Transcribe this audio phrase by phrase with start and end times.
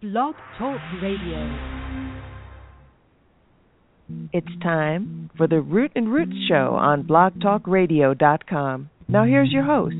[0.00, 1.58] Blog Talk Radio.
[4.32, 8.90] It's time for the Root and Roots Show on blogtalkradio.com.
[9.08, 9.96] Now here's your host,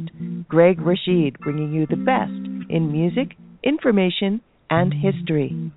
[0.47, 2.31] Greg Rashid, bringing you the best
[2.71, 4.41] in music, information,
[4.71, 5.73] and history.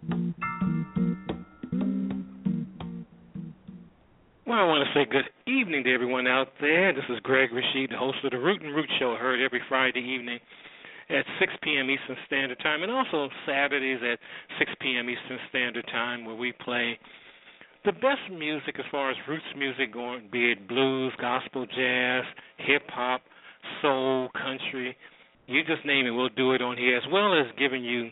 [4.45, 6.93] Well, I want to say good evening to everyone out there.
[6.93, 10.01] This is Greg Rashid, the host of the Root and Root Show, heard every Friday
[10.01, 10.37] evening
[11.11, 11.89] at 6 p.m.
[11.89, 14.19] Eastern Standard Time, and also Saturdays at
[14.59, 15.09] 6 p.m.
[15.09, 16.97] Eastern Standard Time, where we play
[17.85, 22.23] the best music as far as roots music going, be it blues, gospel, jazz,
[22.57, 23.21] hip hop,
[23.81, 24.95] soul, country,
[25.47, 28.09] you just name it, we'll do it on here, as well as giving you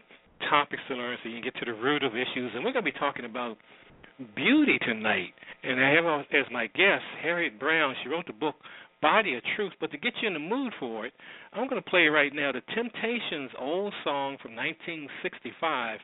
[0.50, 2.52] topics to learn so you can get to the root of issues.
[2.56, 3.58] And we're going to be talking about
[4.36, 5.34] beauty tonight.
[5.64, 7.96] And I have as my guest Harriet Brown.
[8.04, 8.56] She wrote the book
[9.02, 9.74] Body of Truth.
[9.80, 11.14] But to get you in the mood for it,
[11.54, 16.00] I'm going to play right now the Temptations' old song from 1965,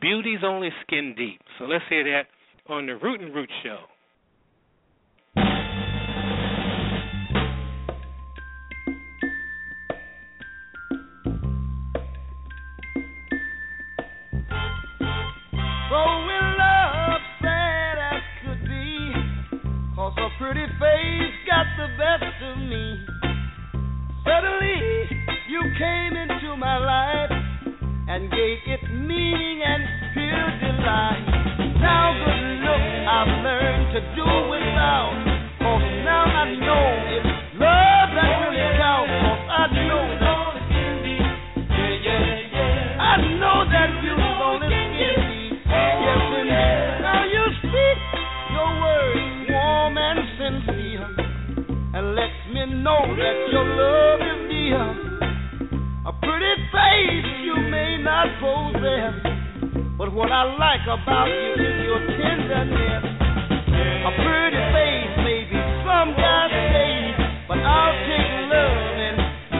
[0.00, 1.40] Beauty's Only Skin Deep.
[1.58, 2.26] So let's hear that
[2.72, 3.78] on the Root and Root Show.
[20.38, 23.06] pretty face got the best of me.
[24.20, 25.08] Suddenly,
[25.48, 27.32] you came into my life
[28.06, 29.82] and gave it meaning and
[30.12, 31.24] pure delight.
[31.80, 35.16] Now, good look, I've learned to do without.
[35.64, 39.27] Cause now I know it's love that really counts.
[52.82, 54.84] Know that your love is dear.
[56.06, 59.14] A pretty face you may not possess,
[59.98, 63.04] but what I like about you is your tenderness.
[64.06, 69.14] A pretty face may be some guy's face, but I'll take love in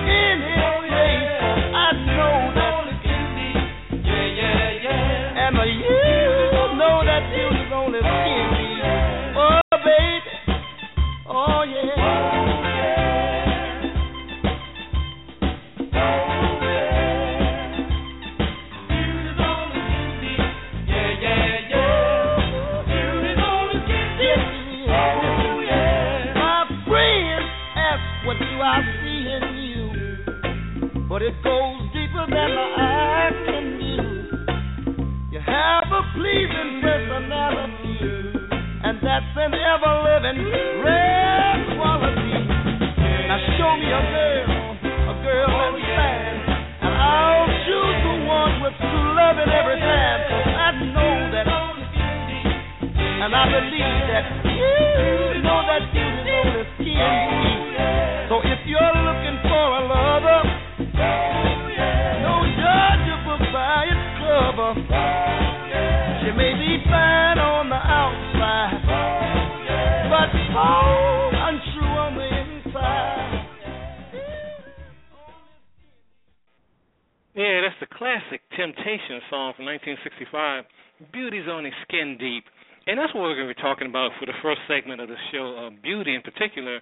[0.07, 0.55] any
[0.87, 1.75] place.
[1.75, 2.78] I know that.
[32.31, 33.67] The eye can.
[35.33, 38.01] You have a pleasing personality,
[38.85, 40.41] and that's an ever living
[40.85, 42.33] rare quality.
[43.29, 46.39] Now show me a girl, a girl that's fine,
[46.85, 48.55] and I'll choose the one
[49.49, 50.21] every time.
[50.57, 51.49] I know that,
[53.05, 58.29] and I believe that you know that you know the skin.
[58.29, 59.08] So if you're
[64.59, 64.75] cover.
[66.23, 68.83] She may be fine on the outside,
[70.11, 70.35] but
[71.47, 73.47] untrue on the inside.
[77.35, 80.65] Yeah, that's the classic Temptation song from 1965,
[81.13, 82.43] Beauty's Only Skin Deep.
[82.89, 85.21] And that's what we're going to be talking about for the first segment of the
[85.31, 86.81] show, uh, beauty in particular.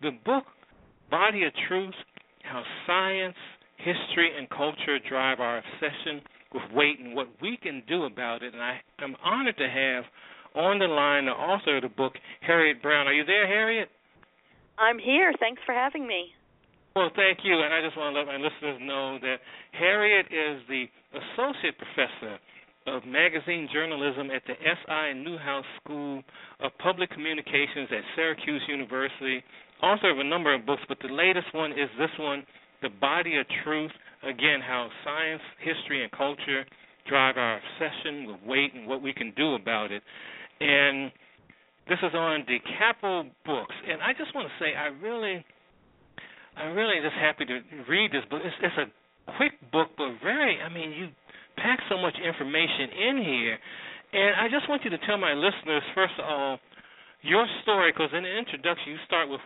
[0.00, 0.44] The book,
[1.10, 1.94] Body of Truth
[2.42, 3.36] How Science,
[3.84, 6.22] History, and Culture Drive Our Obsession
[6.54, 8.54] with Weight and What We Can Do About It.
[8.54, 10.04] And I am honored to have
[10.54, 13.06] on the line the author of the book, Harriet Brown.
[13.06, 13.88] Are you there, Harriet?
[14.78, 15.32] I'm here.
[15.40, 16.26] Thanks for having me.
[16.94, 19.36] Well, thank you, and I just want to let my listeners know that
[19.72, 20.84] Harriet is the
[21.16, 22.36] associate professor
[22.86, 25.14] of magazine journalism at the S.I.
[25.14, 26.22] Newhouse School
[26.60, 29.42] of Public Communications at Syracuse University,
[29.82, 32.44] author of a number of books, but the latest one is this one,
[32.82, 33.92] The Body of Truth.
[34.22, 36.64] Again, how science, history, and culture
[37.08, 40.02] drive our obsession with weight and what we can do about it.
[40.60, 41.10] And
[41.88, 45.44] this is on Da Capo Books, and I just want to say I really
[46.56, 48.42] I'm really just happy to read this book.
[48.44, 51.08] It's, it's a quick book, but very, I mean, you
[51.56, 53.56] pack so much information in here.
[54.12, 56.58] And I just want you to tell my listeners, first of all,
[57.22, 59.40] your story, because in the introduction you start with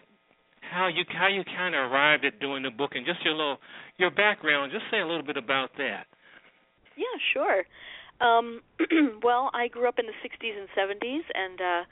[0.70, 3.58] how you how you kind of arrived at doing the book and just your little
[3.98, 4.72] your background.
[4.72, 6.06] Just say a little bit about that.
[6.96, 7.64] Yeah, sure.
[8.20, 8.62] Um,
[9.22, 11.84] well, I grew up in the 60s and 70s, and uh,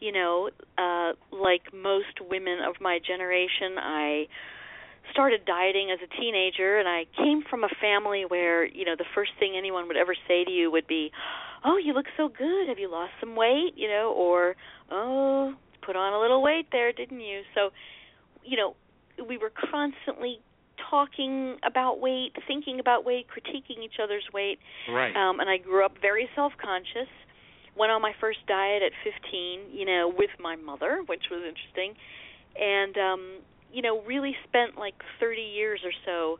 [0.00, 4.26] you know, uh, like most women of my generation, I
[5.12, 9.06] started dieting as a teenager and I came from a family where, you know, the
[9.14, 11.10] first thing anyone would ever say to you would be,
[11.64, 12.68] "Oh, you look so good.
[12.68, 14.56] Have you lost some weight?" you know, or
[14.90, 17.70] "Oh, put on a little weight there, didn't you?" So,
[18.48, 18.74] you know,
[19.28, 20.40] we were constantly
[20.90, 24.58] talking about weight, thinking about weight, critiquing each other's weight.
[24.88, 25.14] Right.
[25.14, 27.10] Um and I grew up very self-conscious.
[27.76, 31.94] Went on my first diet at 15, you know, with my mother, which was interesting.
[32.58, 33.22] And um
[33.72, 36.38] you know, really spent like 30 years or so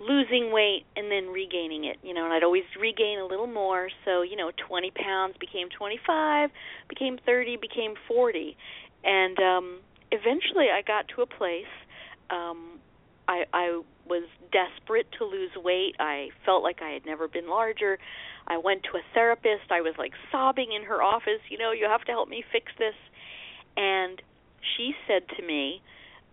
[0.00, 3.88] losing weight and then regaining it, you know, and I'd always regain a little more.
[4.04, 6.50] So, you know, 20 pounds became 25,
[6.88, 8.56] became 30, became 40.
[9.04, 9.78] And um
[10.12, 11.64] eventually I got to a place
[12.30, 12.78] um
[13.28, 15.96] I I was desperate to lose weight.
[15.98, 17.98] I felt like I had never been larger.
[18.46, 19.70] I went to a therapist.
[19.70, 22.70] I was like sobbing in her office, you know, you have to help me fix
[22.78, 22.94] this.
[23.76, 24.22] And
[24.76, 25.82] she said to me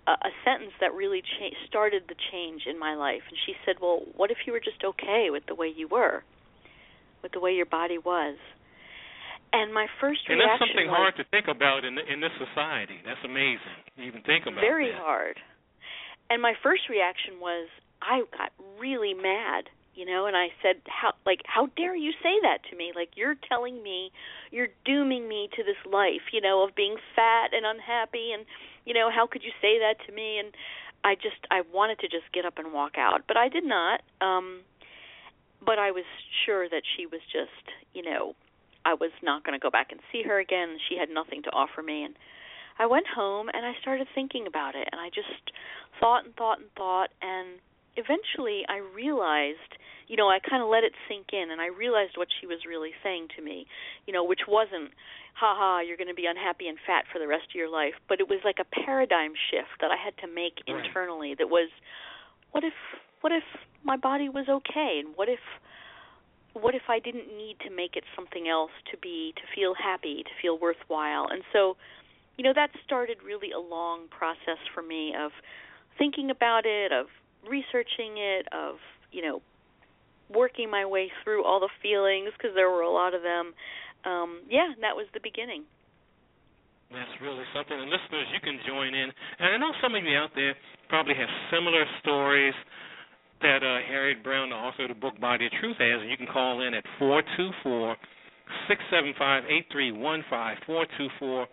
[0.07, 3.23] a, a sentence that really cha- started the change in my life.
[3.27, 6.23] And she said, "Well, what if you were just okay with the way you were,
[7.21, 8.37] with the way your body was?"
[9.53, 12.33] And my first and reaction that's something was, hard to think about in in this
[12.41, 12.97] society.
[13.05, 13.77] That's amazing.
[13.95, 14.99] You even think about very that.
[14.99, 15.37] hard.
[16.29, 17.69] And my first reaction was
[18.01, 18.49] I got
[18.81, 22.75] really mad, you know, and I said, "How like how dare you say that to
[22.75, 22.93] me?
[22.95, 24.11] Like you're telling me
[24.49, 28.45] you're dooming me to this life, you know, of being fat and unhappy and
[28.85, 30.49] you know, how could you say that to me?" And
[31.03, 34.01] I just I wanted to just get up and walk out, but I did not.
[34.19, 34.61] Um
[35.65, 36.03] but I was
[36.45, 37.63] sure that she was just,
[37.93, 38.35] you know,
[38.85, 40.77] I was not going to go back and see her again.
[40.89, 42.03] She had nothing to offer me.
[42.03, 42.15] And
[42.79, 44.87] I went home and I started thinking about it.
[44.91, 45.51] And I just
[45.99, 47.09] thought and thought and thought.
[47.21, 47.59] And
[47.95, 49.77] eventually I realized,
[50.07, 51.51] you know, I kind of let it sink in.
[51.51, 53.67] And I realized what she was really saying to me,
[54.05, 54.91] you know, which wasn't
[55.33, 57.93] ha ha you're going to be unhappy and fat for the rest of your life,
[58.07, 60.85] but it was like a paradigm shift that I had to make Right.
[60.85, 61.69] internally that was
[62.51, 62.73] what if
[63.21, 63.43] what if
[63.83, 65.01] my body was okay?
[65.03, 65.39] And what if
[66.53, 70.23] what if I didn't need to make it something else to be to feel happy,
[70.23, 71.27] to feel worthwhile.
[71.29, 71.77] And so,
[72.37, 75.31] you know, that started really a long process for me of
[75.97, 77.07] thinking about it, of
[77.49, 78.77] researching it, of,
[79.11, 79.41] you know,
[80.29, 83.53] working my way through all the feelings because there were a lot of them.
[84.05, 85.63] Um yeah, that was the beginning.
[86.91, 87.73] That's really something.
[87.73, 89.09] And listeners, you can join in.
[89.41, 90.53] And I know some of you out there
[90.89, 92.53] probably have similar stories
[93.43, 96.01] that uh, Harriet Brown, the author of the book Body of Truth, has.
[96.01, 97.95] And you can call in at four two four
[98.67, 101.47] six seven five eight three one five four two four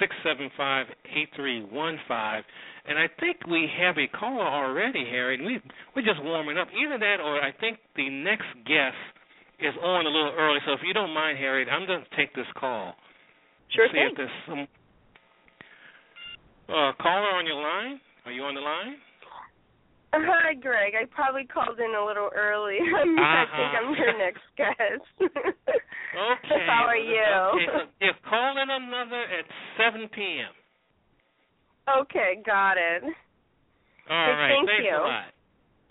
[0.00, 2.42] six seven five eight three one five.
[2.88, 5.40] And I think we have a caller already, Harriet.
[5.44, 5.60] We
[5.94, 6.68] we're just warming up.
[6.72, 8.96] Either that, or I think the next guest
[9.60, 10.58] is on a little early.
[10.66, 12.94] So if you don't mind, Harriet, I'm going to take this call.
[13.74, 14.08] Sure see thing.
[14.10, 14.66] if there's some
[16.68, 18.00] uh, caller on your line.
[18.24, 18.96] Are you on the line?
[20.12, 20.94] Hi, Greg.
[20.96, 22.78] I probably called in a little early.
[22.82, 25.04] I think I'm your next guest.
[26.08, 26.64] Okay.
[26.66, 27.20] How are you?
[27.20, 29.44] Okay, yeah, call in another at
[29.76, 30.50] 7 p.m.
[32.00, 33.04] okay, got it.
[34.08, 34.56] All right.
[34.56, 34.96] thank Thanks you.
[34.96, 35.30] a lot.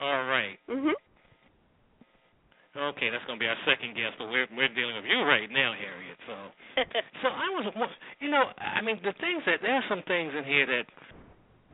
[0.02, 0.58] All right.
[0.68, 0.92] Mhm.
[2.76, 5.50] Okay, that's going to be our second guest, but we're we're dealing with you right
[5.50, 6.18] now, Harriet.
[6.26, 6.36] So,
[7.22, 10.44] so I was, you know, I mean, the things that there are some things in
[10.46, 10.86] here that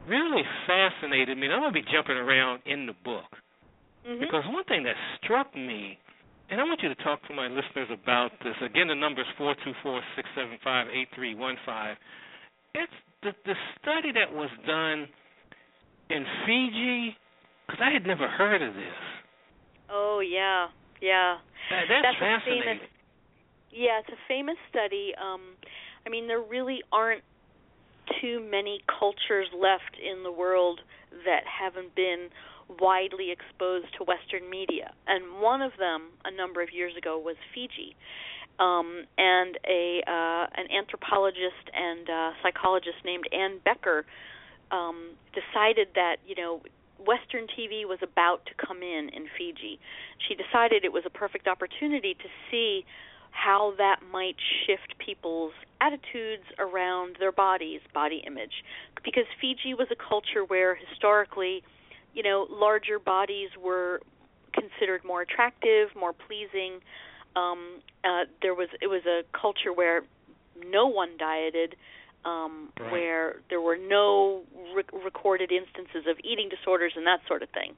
[0.08, 1.46] really fascinated me.
[1.48, 3.26] And I'm going to be jumping around in the book.
[4.06, 4.20] Mhm.
[4.20, 5.98] Because one thing that struck me,
[6.50, 8.56] and I want you to talk to my listeners about this.
[8.62, 11.98] Again, the number is four two four six seven five eight three one five.
[12.76, 12.92] It's
[13.22, 15.08] the the study that was done
[16.10, 17.16] in Fiji,
[17.66, 19.00] because I had never heard of this.
[19.90, 20.68] Oh yeah,
[21.02, 21.38] yeah.
[21.70, 22.64] That, that's, That's a fascinating.
[22.80, 22.90] famous-
[23.72, 25.16] Yeah, it's a famous study.
[25.16, 25.56] Um,
[26.06, 27.24] I mean, there really aren't
[28.22, 30.82] too many cultures left in the world
[31.26, 32.30] that haven't been
[32.80, 37.36] widely exposed to Western media, and one of them, a number of years ago, was
[37.54, 37.96] Fiji.
[38.60, 44.06] Um, and a uh, an anthropologist and uh, psychologist named Anne Becker
[44.72, 46.62] um, decided that you know
[47.00, 49.80] Western TV was about to come in in Fiji.
[50.28, 52.86] She decided it was a perfect opportunity to see
[53.34, 58.64] how that might shift people's attitudes around their bodies, body image.
[59.04, 61.64] Because Fiji was a culture where historically,
[62.14, 64.02] you know, larger bodies were
[64.54, 66.80] considered more attractive, more pleasing.
[67.36, 70.04] Um, uh, there was it was a culture where
[70.64, 71.76] no one dieted,
[72.24, 72.92] um, Right.
[72.92, 74.44] where there were no
[74.76, 77.76] re- recorded instances of eating disorders and that sort of thing.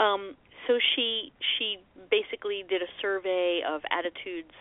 [0.00, 0.36] Um,
[0.70, 1.78] so she she
[2.10, 4.54] basically did a survey of attitudes,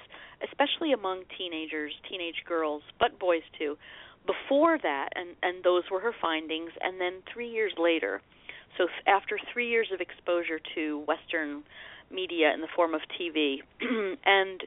[0.44, 3.78] especially among teenagers, teenage girls, but boys too.
[4.26, 6.72] Before that, and and those were her findings.
[6.82, 8.22] And then three years later,
[8.78, 11.64] So after three years of exposure to Western
[12.10, 13.62] media in the form of TV,
[14.26, 14.64] and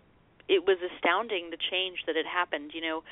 [0.48, 2.70] it was astounding the change that had happened.
[2.72, 3.02] You know,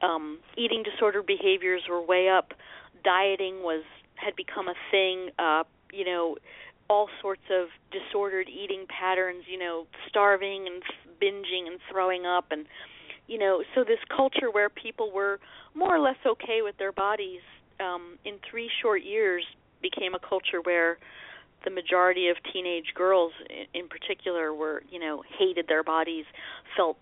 [0.00, 2.54] um, eating disorder behaviors were way up.
[3.04, 5.28] Dieting was had become a thing.
[5.38, 6.36] Uh, you know,
[6.88, 9.44] all sorts of disordered eating patterns.
[9.48, 10.82] You know, starving and
[11.20, 12.66] binging and throwing up and
[13.26, 15.40] you know so this culture where people were
[15.74, 17.40] more or less okay with their bodies
[17.80, 19.44] um in 3 short years
[19.80, 20.98] became a culture where
[21.64, 23.32] the majority of teenage girls
[23.72, 26.24] in particular were you know hated their bodies
[26.76, 26.96] felt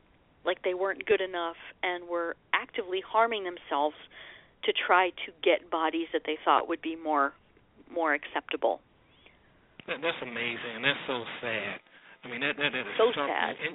[0.44, 3.96] like they weren't good enough and were actively harming themselves
[4.64, 7.32] to try to get bodies that they thought would be more
[7.92, 8.80] more acceptable
[9.86, 11.78] that's amazing and that's so sad.
[12.24, 13.28] I mean that that, that is so something.
[13.28, 13.54] sad.
[13.58, 13.74] And,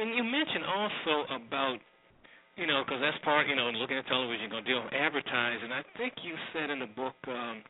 [0.00, 1.76] and you mentioned also about
[2.56, 5.70] you know because that's part you know looking at television going to deal with advertising.
[5.72, 7.62] I think you said in the book um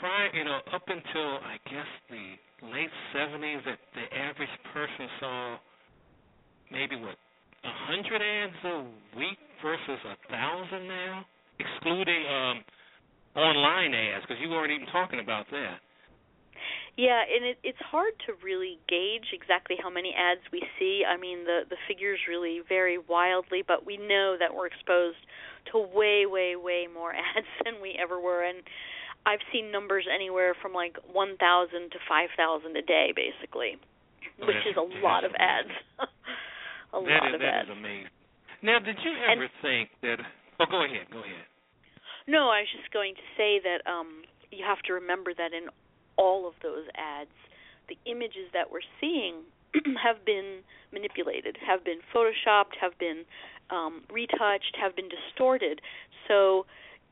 [0.00, 5.56] prior you know up until i guess the late seventies that the average person saw
[6.72, 7.14] maybe what
[7.64, 8.78] a hundred ads a
[9.16, 11.24] week versus a thousand now
[11.58, 12.56] excluding um
[13.36, 15.78] online ads because you weren't even talking about that
[16.96, 21.02] yeah, and it, it's hard to really gauge exactly how many ads we see.
[21.06, 25.18] I mean, the the figures really vary wildly, but we know that we're exposed
[25.72, 28.58] to way, way, way more ads than we ever were, and
[29.26, 31.36] I've seen numbers anywhere from like 1,000
[31.90, 33.74] to 5,000 a day, basically,
[34.40, 35.74] Oh, which is a lot of ads.
[36.94, 37.68] a That lot is of that ads.
[37.68, 38.12] is amazing.
[38.62, 40.20] Now, did you And- ever think that?
[40.60, 41.10] Oh, go ahead.
[41.10, 41.44] Go ahead.
[42.28, 45.66] No, I was just going to say that um you have to remember that in
[46.16, 47.30] all of those ads,
[47.88, 49.42] the images that we're seeing
[50.02, 50.60] have been
[50.92, 53.24] manipulated, have been photoshopped, have been
[53.70, 55.80] um retouched, have been distorted.
[56.28, 56.66] So,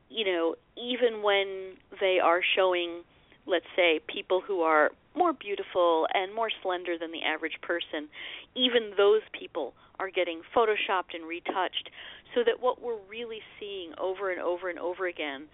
[0.09, 3.03] you know, even when they are showing
[3.47, 8.09] let's say people who are more beautiful and more slender than the average person,
[8.55, 11.91] even those people are getting photoshopped and retouched
[12.35, 15.45] so that what we're really seeing over and over and over again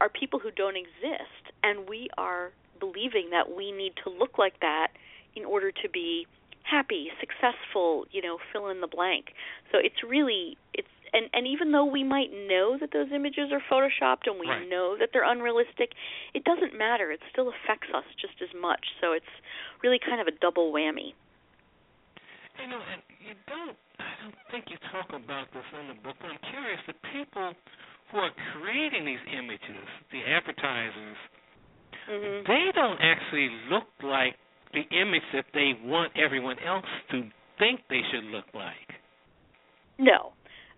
[0.00, 4.58] are people who don't exist and we are believing that we need to look like
[4.60, 4.88] that
[5.36, 6.26] in order to be
[6.62, 9.26] happy, successful, you know, fill in the blank.
[9.72, 13.62] So it's really it's and and even though we might know that those images are
[13.70, 14.68] photoshopped and we Right.
[14.68, 15.92] know that they're unrealistic,
[16.34, 17.10] it doesn't matter.
[17.10, 18.84] It still affects us just as much.
[19.00, 19.32] So it's
[19.82, 21.14] really kind of a double whammy.
[22.60, 23.76] You know, and you don't.
[23.98, 26.16] I don't think you talk about this in the book.
[26.20, 26.80] But I'm curious.
[26.86, 27.54] The people
[28.12, 31.16] who are creating these images, the advertisers,
[32.08, 32.46] Mhm.
[32.46, 34.36] they don't actually look like
[34.72, 39.00] the image that they want everyone else to think they should look like.
[39.98, 40.32] No.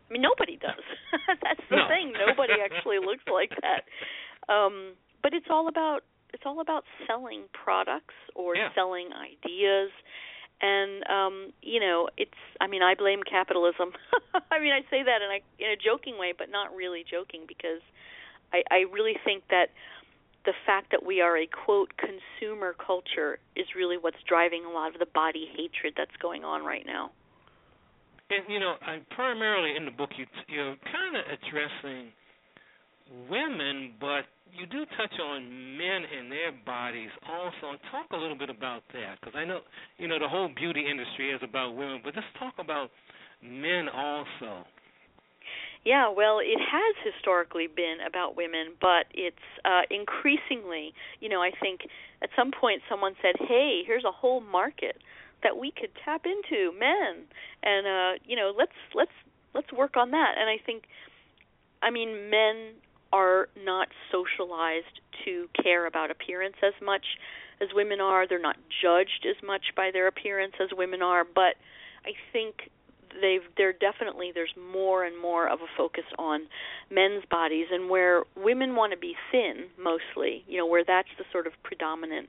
[0.09, 0.85] I mean nobody does.
[1.43, 1.89] That's the No.
[1.89, 2.13] thing.
[2.13, 3.85] Nobody actually looks like that.
[4.53, 6.01] Um but it's all about
[6.35, 8.73] it's all about selling products or Yeah.
[8.75, 9.91] selling ideas
[10.61, 13.93] and um you know it's i mean i blame capitalism
[14.51, 17.43] i mean i say that in a in a joking way but not really joking
[17.47, 17.81] because
[18.53, 19.71] i i really think that
[20.45, 24.93] the fact that we are a quote consumer culture is really what's driving a lot
[24.93, 27.11] of the body hatred that's going on right now
[28.31, 32.13] And you know, I primarily in the book you you're kind of addressing
[33.29, 35.45] women, but you do touch on
[35.79, 37.77] men and their bodies also.
[37.91, 39.61] Talk a little bit about that because I know
[39.99, 42.91] you know the whole beauty industry is about women, but let's talk about
[43.43, 44.65] men also.
[45.85, 51.51] Yeah, well, it has historically been about women, but it's uh increasingly, you know, I
[51.61, 51.81] think
[52.23, 54.97] at some point someone said, "Hey, here's a whole market
[55.43, 57.25] that we could tap into, men."
[57.65, 59.11] And uh, you know, let's let's
[59.55, 60.35] let's work on that.
[60.39, 60.85] And I think
[61.83, 62.75] I mean, men
[63.13, 67.05] are not socialized to care about appearance as much
[67.61, 68.27] as women are.
[68.27, 71.57] They're not judged as much by their appearance as women are, but
[72.07, 72.71] I think
[73.21, 76.43] they've there definitely there's more and more of a focus on
[76.91, 81.25] men's bodies and where women want to be thin mostly you know where that's the
[81.33, 82.29] sort of predominant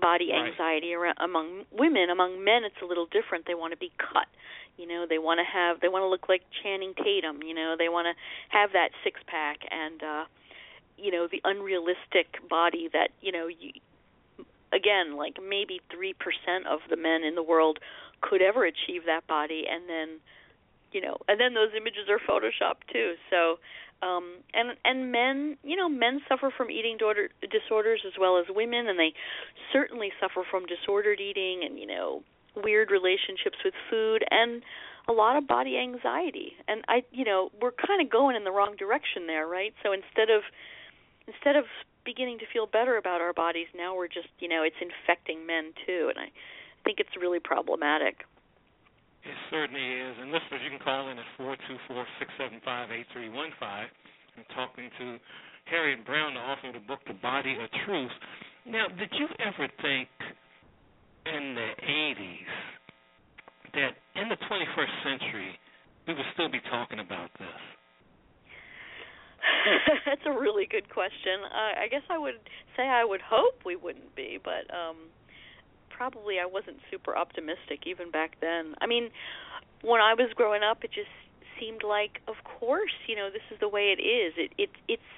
[0.00, 0.48] body Right.
[0.50, 4.26] anxiety around, among women among men it's a little different they want to be cut
[4.76, 7.76] you know they want to have they want to look like Channing Tatum you know
[7.78, 8.14] they want to
[8.56, 10.24] have that six pack and uh
[10.98, 13.72] you know the unrealistic body that you know you
[14.72, 16.12] again like maybe 3%
[16.66, 17.78] of the men in the world
[18.20, 19.64] could ever achieve that body.
[19.70, 20.20] And then
[20.92, 23.14] you know and then those images are photoshopped too.
[23.30, 23.58] So
[24.06, 28.46] um and and men you know men suffer from eating disorder, disorders as well as
[28.48, 29.12] women and they
[29.72, 32.22] certainly suffer from disordered eating and you know
[32.54, 34.62] weird relationships with food and
[35.08, 36.52] a lot of body anxiety.
[36.68, 39.74] And i you know we're kind of going in the wrong direction there right?
[39.82, 40.42] So instead of
[41.26, 41.64] instead of
[42.06, 43.66] beginning to feel better about our bodies.
[43.76, 46.30] Now we're just, you know, it's infecting men too, and I
[46.86, 48.22] think it's really problematic.
[49.26, 50.14] It certainly is.
[50.22, 53.28] And listeners, you can call in at four two four six seven five eight three
[53.28, 53.90] one five.
[54.38, 55.18] I'm talking to
[55.66, 58.14] Harriet Brown, the author of the book The Body of Truth.
[58.66, 60.08] Now, did you ever think
[61.26, 62.54] in the 80s
[63.74, 65.58] that in the 21st century
[66.06, 67.60] we would still be talking about this?
[70.06, 71.42] That's a really good question.
[71.50, 72.38] Uh, I guess I would
[72.76, 75.10] say I would hope we wouldn't be, but um
[75.96, 78.74] probably I wasn't super optimistic even back then.
[78.80, 79.10] I mean,
[79.82, 81.12] when I was growing up, it just
[81.58, 84.34] seemed like, of course, you know, this is the way it is.
[84.36, 85.10] It it it's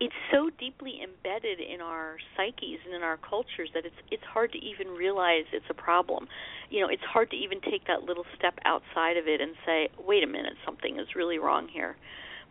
[0.00, 4.50] it's so deeply embedded in our psyches and in our cultures that it's it's hard
[4.52, 6.26] to even realize it's a problem.
[6.70, 9.88] You know, it's hard to even take that little step outside of it and say,
[10.04, 11.96] "Wait a minute, something is really wrong here."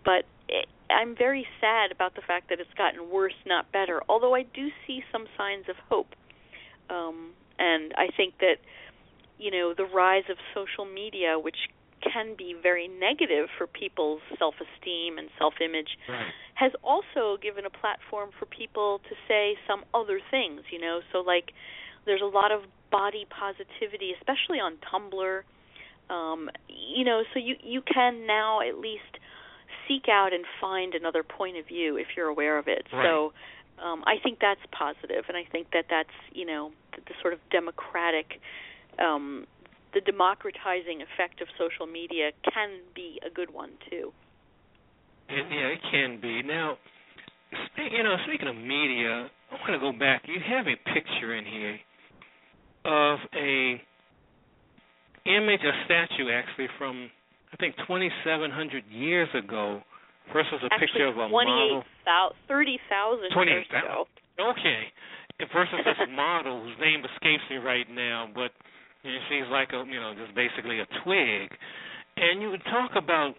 [0.05, 4.01] But it, I'm very sad about the fact that it's gotten worse, not better.
[4.07, 6.15] Although I do see some signs of hope.
[6.89, 7.31] Um,
[7.61, 8.57] and I think that
[9.37, 11.69] you know the rise of social media, which
[12.01, 16.33] can be very negative for people's self-esteem and self-image, right.
[16.55, 20.61] has also given a platform for people to say some other things.
[20.71, 21.51] You know, so like
[22.05, 25.41] there's a lot of body positivity, especially on Tumblr.
[26.09, 29.21] Um, you know, so you you can now at least
[29.87, 32.85] seek out and find another point of view if you're aware of it.
[32.91, 33.05] Right.
[33.05, 33.33] So
[33.81, 37.39] um, I think that's positive, and I think that that's you know the, sort of
[37.51, 38.39] democratic,
[38.99, 39.45] um,
[39.93, 44.11] the democratizing effect of social media can be a good one too.
[45.29, 46.43] It, yeah, it can be.
[46.43, 46.77] Now,
[47.77, 50.23] you know, speaking of media, I want to go back.
[50.27, 51.79] You have a picture in here
[52.85, 53.81] of a
[55.25, 57.09] image, a statue actually from
[57.53, 59.81] I think 2,700 years ago
[60.31, 61.83] versus a Actually, picture of a model.
[62.47, 64.07] 30,000 years ago.
[64.39, 64.87] Okay.
[65.49, 68.51] Versus this model whose name escapes me right now, but
[69.01, 71.49] you know, she's like a you know just basically a twig,
[72.15, 73.33] and you would talk about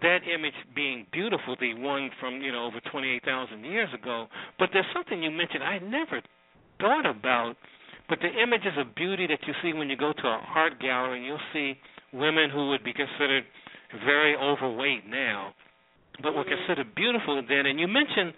[0.00, 4.26] that image being beautiful, the one from you know over 28,000 years ago.
[4.58, 6.22] But there's something you mentioned I never
[6.80, 7.56] thought about,
[8.08, 11.18] but the images of beauty that you see when you go to an art gallery,
[11.18, 11.78] and you'll see
[12.12, 13.44] women who would be considered
[14.04, 15.54] very overweight now,
[16.22, 16.56] but were Mhm.
[16.56, 17.66] considered beautiful then.
[17.66, 18.34] And you mentioned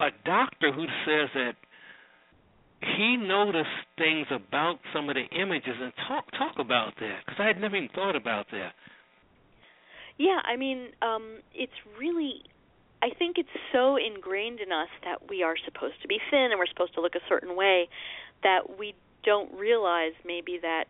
[0.00, 1.56] a doctor who says that
[2.96, 3.68] he noticed
[3.98, 7.76] things about some of the images and talk talk about that because I had never
[7.76, 8.72] even thought about that.
[10.18, 12.42] Yeah, I mean, um, it's really.
[13.02, 16.58] I think it's so ingrained in us that we are supposed to be thin and
[16.58, 17.88] we're supposed to look a certain way
[18.42, 18.94] that we
[19.24, 20.84] don't realize maybe that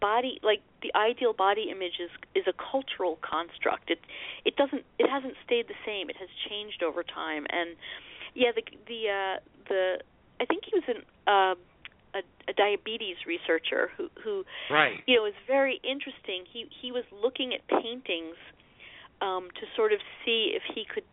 [0.00, 4.00] body like the ideal body image is is a cultural construct it
[4.44, 7.76] it doesn't it hasn't stayed the same it has changed over time and
[8.34, 9.98] yeah the the uh the
[10.40, 11.54] i think he was an uh
[12.14, 15.02] a, a diabetes researcher who who Right.
[15.06, 18.36] you know is very interesting he he was looking at paintings
[19.20, 21.04] um to sort of see if he could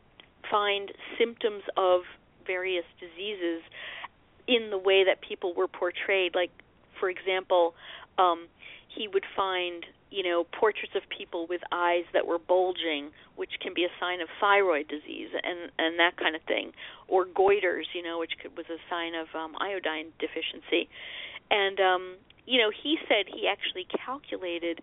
[0.49, 2.01] find symptoms of
[2.45, 3.61] various diseases
[4.47, 6.51] in the way that people were portrayed like
[6.99, 7.73] for example
[8.17, 8.47] um
[8.87, 13.73] he would find you know portraits of people with eyes that were bulging which can
[13.73, 16.73] be a sign of thyroid disease and and that kind of thing.
[17.07, 20.89] Or goiters you know which could, was a sign of um iodine deficiency.
[21.49, 24.81] And um you know he said he actually calculated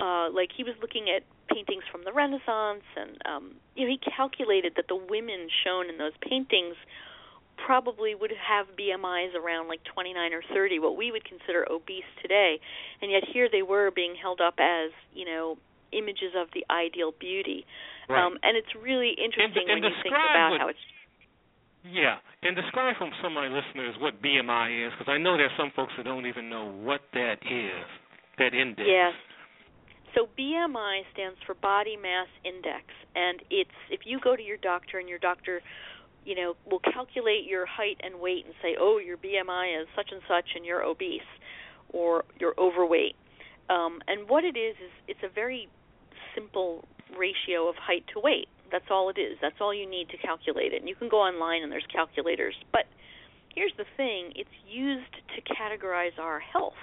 [0.00, 3.98] uh like he was looking at paintings from the renaissance and um you know he
[3.98, 6.76] calculated that the women shown in those paintings
[7.64, 12.60] probably would have BMIs around like 29 or 30, what we would consider obese today,
[13.02, 15.56] and yet here they were being held up as you know
[15.92, 17.64] images of the ideal beauty.
[18.08, 18.24] Right.
[18.24, 20.78] Um, and it's really interesting and when you think about what- how it's
[21.84, 25.54] Yeah, and describe from some of my listeners what BMI is, because I know there's
[25.56, 27.86] some folks that don't even know what that is,
[28.36, 28.86] that index.
[28.86, 29.14] Yes.
[30.14, 34.98] So BMI stands for body mass index and it's if you go to your doctor
[34.98, 35.62] and your doctor
[36.24, 40.10] you know will calculate your height and weight and say oh your BMI is such
[40.12, 41.20] and such and you're obese
[41.90, 43.16] or you're overweight.
[43.70, 45.68] Um and what it is is it's a very
[46.34, 46.84] simple
[47.16, 48.48] ratio of height to weight.
[48.70, 49.38] That's all it is.
[49.40, 50.80] That's all you need to calculate it.
[50.80, 52.54] And you can go online and there's calculators.
[52.70, 52.84] But
[53.54, 56.78] here's the thing, it's used to categorize our health,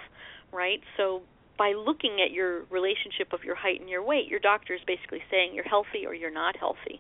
[0.52, 0.82] right?
[0.98, 1.22] So
[1.58, 5.22] by looking at your relationship of your height and your weight, your doctor is basically
[5.32, 7.00] saying you're healthy or you're not healthy.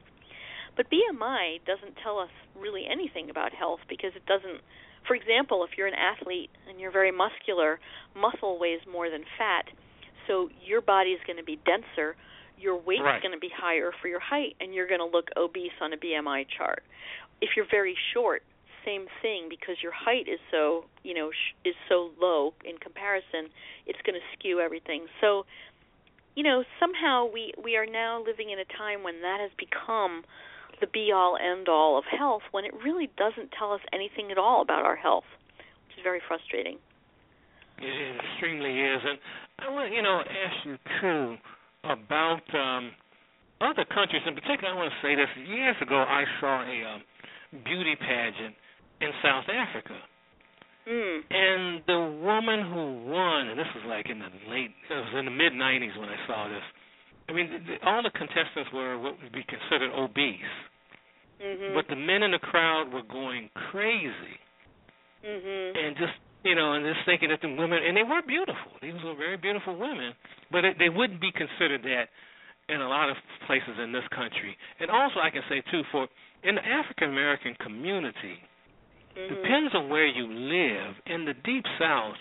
[0.76, 4.62] But BMI doesn't tell us really anything about health because it doesn't
[5.08, 7.80] for example, if you're an athlete and you're very muscular,
[8.16, 9.66] muscle weighs more than fat.
[10.28, 12.16] So your body is going to be denser,
[12.58, 13.22] your weight Right.
[13.22, 15.98] going to be higher for your height and you're going to look obese on a
[15.98, 16.84] BMI chart.
[17.42, 18.42] if you're very short,
[18.86, 23.50] same thing because your height is so you know sh- is so low in comparison,
[23.86, 25.08] it's going to skew everything.
[25.22, 25.46] So,
[26.36, 30.24] you know, somehow we we are now living in a time when that has become
[30.80, 34.38] the be all end all of health when it really doesn't tell us anything at
[34.38, 35.28] all about our health,
[35.88, 36.78] which is very frustrating.
[37.78, 39.20] It extremely is, and
[39.60, 41.36] I want to, you know ask you too
[41.84, 42.92] about um,
[43.60, 44.72] other countries in particular.
[44.72, 47.02] I want to say this: years ago, I saw a um,
[47.64, 48.56] beauty pageant
[49.02, 50.00] in South Africa.
[50.88, 51.20] Mm.
[51.32, 55.26] And the woman who won, and this was like in the late, it was in
[55.26, 56.64] the mid '90s when I saw this.
[57.30, 60.56] I mean, the, all the contestants were what would be considered obese,
[61.42, 61.74] Mhm.
[61.74, 64.40] but the men in the crowd were going crazy
[65.24, 65.78] Mhm.
[65.78, 66.14] and just
[66.46, 68.78] you know, and just thinking that the women, and they were beautiful.
[68.80, 70.14] These were very beautiful women,
[70.52, 72.10] but it, they wouldn't be considered that
[72.70, 74.56] in a lot of places in this country.
[74.80, 76.08] And also, I can say too, for
[76.44, 78.40] in the African American community,
[79.18, 79.30] Mhm.
[79.30, 81.02] depends on where you live.
[81.08, 82.18] In the deep South,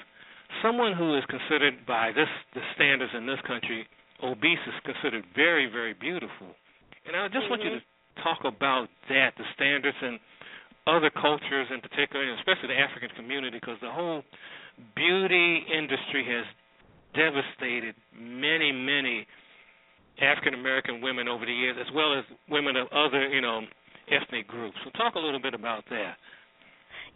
[0.63, 3.87] someone who is considered by this the standards in this country
[4.25, 6.57] obese is considered very, very beautiful.
[7.07, 7.83] And I just want you to
[8.23, 10.19] talk about that, the standards and
[10.87, 14.23] other cultures in particular, and especially the African community, because the whole
[14.97, 16.45] beauty industry has
[17.15, 19.27] devastated many, many
[20.21, 23.63] African American women over the years, as well as women of other, you know,
[24.11, 24.77] ethnic groups.
[24.85, 26.17] So talk a little bit about that.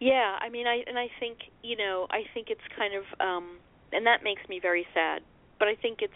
[0.00, 3.58] Yeah, I mean, I and I think you know, I think it's kind of, um
[3.92, 5.22] and that makes me very sad.
[5.58, 6.12] But I think it's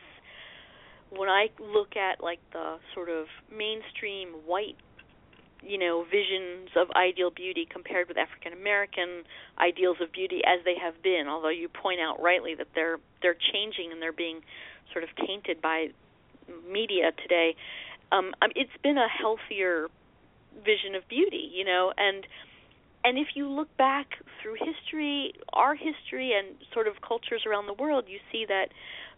[1.17, 4.77] when I look at like the sort of mainstream white,
[5.63, 9.23] you know, visions of ideal beauty compared with African American
[9.59, 11.27] ideals of beauty as they have been.
[11.29, 14.41] Although you point out rightly that they're they're changing and they're being
[14.93, 15.89] sort of tainted by
[16.71, 17.55] media today.
[18.11, 19.89] Um, um, it's been a healthier
[20.65, 22.27] vision of beauty, you know, and
[23.05, 24.07] and if you look back
[24.41, 28.69] through history, our history, and sort of cultures around the world, you see that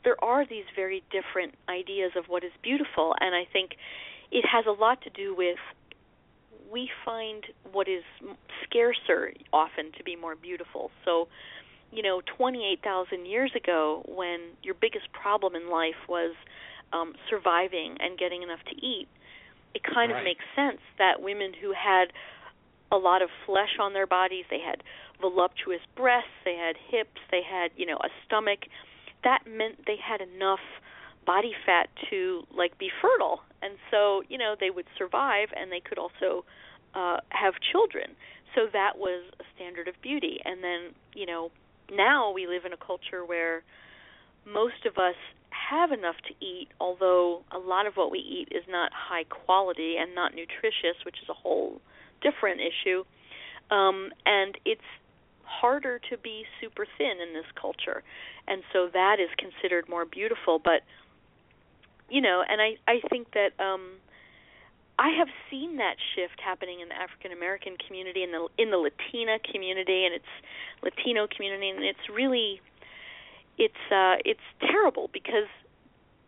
[0.05, 3.73] there are these very different ideas of what is beautiful, and I think
[4.31, 5.59] it has a lot to do with
[6.71, 8.03] we find what is
[8.65, 10.91] scarcer often to be more beautiful.
[11.05, 11.29] So,
[11.93, 16.35] you know, 28,000 years ago, when your biggest problem in life was
[16.93, 19.07] um, surviving and getting enough to eat,
[19.75, 20.19] it kind Right.
[20.19, 22.13] of makes sense that women who had
[22.91, 24.83] a lot of flesh on their bodies, they had
[25.21, 28.67] voluptuous breasts, they had hips, they had, you know, a stomach,
[29.25, 30.61] that meant they had enough
[31.27, 33.41] body fat to like be fertile.
[33.63, 36.45] And so, you know, they would survive and they could also
[36.95, 38.11] uh have children.
[38.55, 40.39] So that was a standard of beauty.
[40.45, 41.51] And then, you know,
[41.91, 43.63] now we live in a culture where
[44.47, 45.17] most of us
[45.51, 49.97] have enough to eat, although a lot of what we eat is not high quality
[49.99, 51.81] and not nutritious, which is a whole
[52.21, 53.05] different issue.
[53.71, 54.83] Um, and it's
[55.61, 58.03] harder to be super thin in this culture.
[58.49, 60.59] And so that is considered more beautiful.
[60.59, 60.83] But,
[62.09, 63.99] you know, and I, I think that um,
[64.99, 68.79] I have seen that shift happening in the African American community, in the in the
[68.79, 70.31] Latina community, and its
[70.83, 72.61] Latino community, and it's really
[73.59, 75.49] it's uh it's terrible because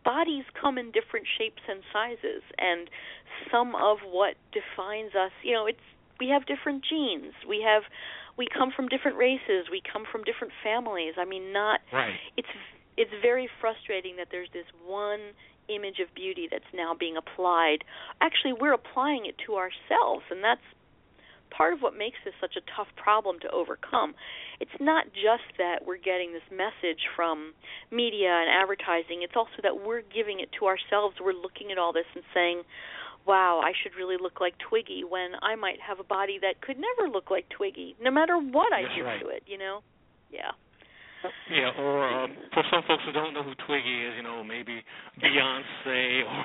[0.03, 2.89] bodies come in different shapes and sizes and
[3.51, 5.83] some of what defines us you know it's
[6.19, 7.83] we have different genes we have
[8.37, 11.13] we come from different races we come from different families.
[11.17, 12.15] I mean not Right.
[12.37, 12.47] it's
[12.95, 15.19] it's very frustrating that there's this one
[15.69, 17.83] image of beauty that's now being applied.
[18.21, 20.61] Actually we're applying it to ourselves and that's
[21.49, 24.13] part of what makes this such a tough problem to overcome.
[24.59, 27.53] It's not just that we're getting this message from
[27.91, 31.15] media and advertising it's also that we're giving it to ourselves.
[31.21, 32.63] We're looking at all this and saying
[33.27, 36.77] wow i should really look like twiggy when i might have a body that could
[36.77, 39.21] never look like twiggy no matter what i That's do right.
[39.21, 39.81] to it you know
[40.31, 40.51] yeah
[41.49, 44.79] Yeah, or uh, for some folks who don't know who Twiggy is, you know, maybe
[45.17, 46.39] Beyonce or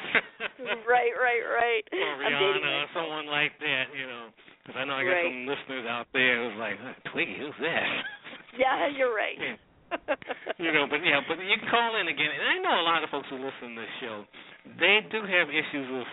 [0.88, 4.32] right right right or Rihanna or someone like that, you know.
[4.64, 5.28] Because I know I got Right.
[5.28, 7.84] some listeners out there who's like, huh, Twiggy, who's that?
[8.58, 9.36] yeah you're right
[10.56, 12.32] you know, but yeah, but you can call in again.
[12.32, 14.24] And I know a lot of folks who listen to this show,
[14.80, 16.08] they do have issues with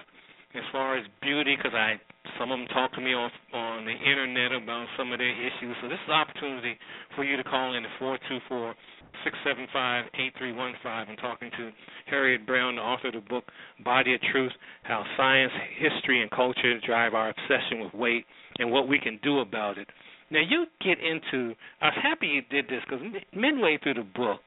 [0.56, 2.00] as far as beauty because I
[2.38, 5.76] some of them talk to me on on the internet about some of their issues.
[5.82, 6.78] So this is an opportunity
[7.16, 8.76] for you to call in at four two four
[9.24, 11.72] six seven five eight three one five and talking to
[12.08, 13.46] Harriet Brown, the author of the book
[13.84, 14.52] Body of Truth:
[14.84, 18.26] How Science, History, and Culture Drive Our Obsession with Weight
[18.58, 19.88] and What We Can Do About It.
[20.32, 21.56] Now you get into.
[21.82, 23.04] I was happy you did this because
[23.36, 24.40] midway through the book,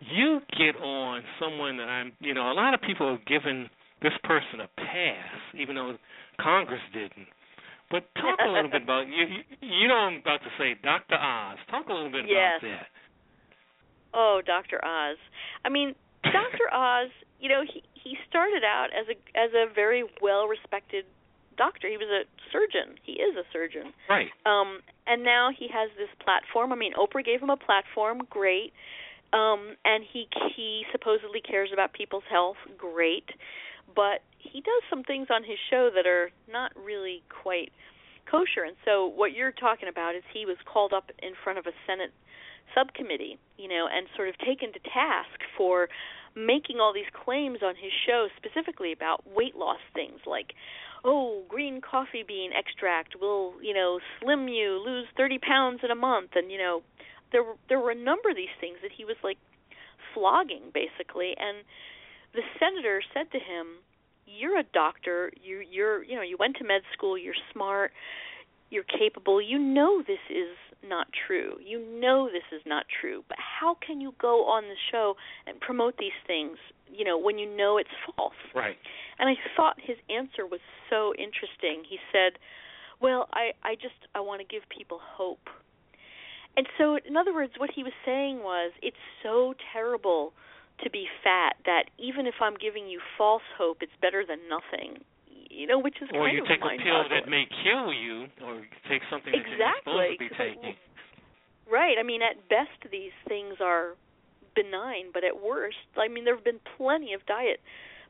[0.00, 2.12] you get on someone that I'm.
[2.20, 3.68] You know, a lot of people have given
[4.02, 5.96] this person a pass, even though
[6.40, 7.28] Congress didn't.
[7.90, 9.46] But talk a little bit about you.
[9.60, 11.14] You know I'm about to say, Dr.
[11.14, 11.58] Oz.
[11.70, 12.58] Talk a little bit yes.
[12.58, 12.86] about that.
[14.12, 14.84] Oh, Dr.
[14.84, 15.18] Oz.
[15.64, 16.66] I mean, Dr.
[16.72, 17.10] Oz.
[17.38, 21.04] You know, he he started out as a as a very well respected
[21.56, 21.88] doctor.
[21.88, 22.96] He was a surgeon.
[23.02, 23.92] He is a surgeon.
[24.08, 24.28] Right.
[24.44, 26.72] Um, and now he has this platform.
[26.72, 28.22] I mean, Oprah gave him a platform.
[28.28, 28.72] Great.
[29.32, 32.56] Um, and he he supposedly cares about people's health.
[32.78, 33.28] Great.
[33.96, 37.72] But he does some things on his show that are not really quite
[38.30, 38.62] kosher.
[38.62, 41.72] And so what you're talking about is he was called up in front of a
[41.86, 42.12] Senate
[42.74, 45.88] subcommittee, you know, and sort of taken to task for
[46.36, 50.52] making all these claims on his show specifically about weight loss things like
[51.02, 55.94] oh green coffee bean extract will you know slim you lose 30 pounds in a
[55.94, 56.82] month and you know
[57.32, 59.38] there there were a number of these things that he was like
[60.12, 61.64] flogging basically and
[62.34, 63.80] the senator said to him
[64.26, 67.92] you're a doctor you you're you know you went to med school you're smart
[68.70, 71.56] you're capable you know this is not true.
[71.64, 75.14] You know this is not true but how can you go on the show
[75.46, 76.58] and promote these things
[76.92, 78.34] you know when you know it's false?
[78.54, 78.76] Right.
[79.18, 80.60] And i thought his answer was
[80.90, 81.84] so interesting.
[81.88, 82.38] He said
[83.00, 85.48] well i i just i want to give people hope.
[86.56, 90.32] And so in other words what he was saying was it's so terrible
[90.84, 95.02] to be fat that even if I'm giving you false hope, it's better than nothing.
[95.50, 98.26] You know, which is or kind you of take a pill that may kill you,
[98.44, 100.74] or you take something that you're Exactly, supposed to be taking.
[101.70, 101.96] Right.
[101.98, 103.96] I mean, at best, these things are
[104.54, 107.60] benign, but at worst, I mean, there have been plenty of diet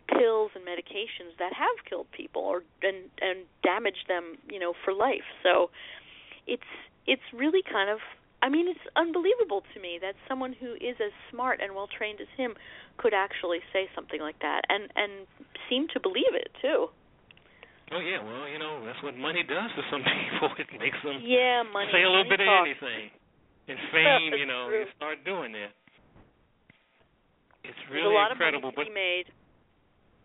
[0.09, 4.93] pills and medications that have killed people or and and damaged them, you know, for
[4.93, 5.27] life.
[5.43, 5.71] So
[6.47, 6.71] it's
[7.07, 7.99] it's really kind of
[8.43, 12.21] I mean, it's unbelievable to me that someone who is as smart and well trained
[12.21, 12.55] as him
[12.99, 15.27] could actually say something like that and and
[15.69, 16.87] seem to believe it too.
[17.93, 20.51] Oh yeah, well you know that's what money does to some people.
[20.59, 21.89] It makes them Yeah, money.
[21.93, 22.61] say a little money bit talks.
[22.61, 23.11] of anything.
[23.69, 24.81] And fame, you know, true.
[24.81, 25.73] you start doing that.
[27.65, 29.27] It's There's really a lot incredible, of money but be made.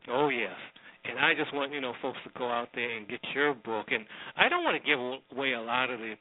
[0.10, 0.58] Oh yes,
[1.06, 3.88] and I just want you know folks to go out there and get your book.
[3.90, 4.06] And
[4.38, 5.00] I don't want to give
[5.34, 6.14] away a lot of the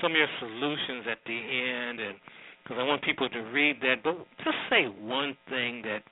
[0.00, 2.16] some of your solutions at the end, and
[2.62, 4.02] because I want people to read that.
[4.02, 6.02] But just say one thing that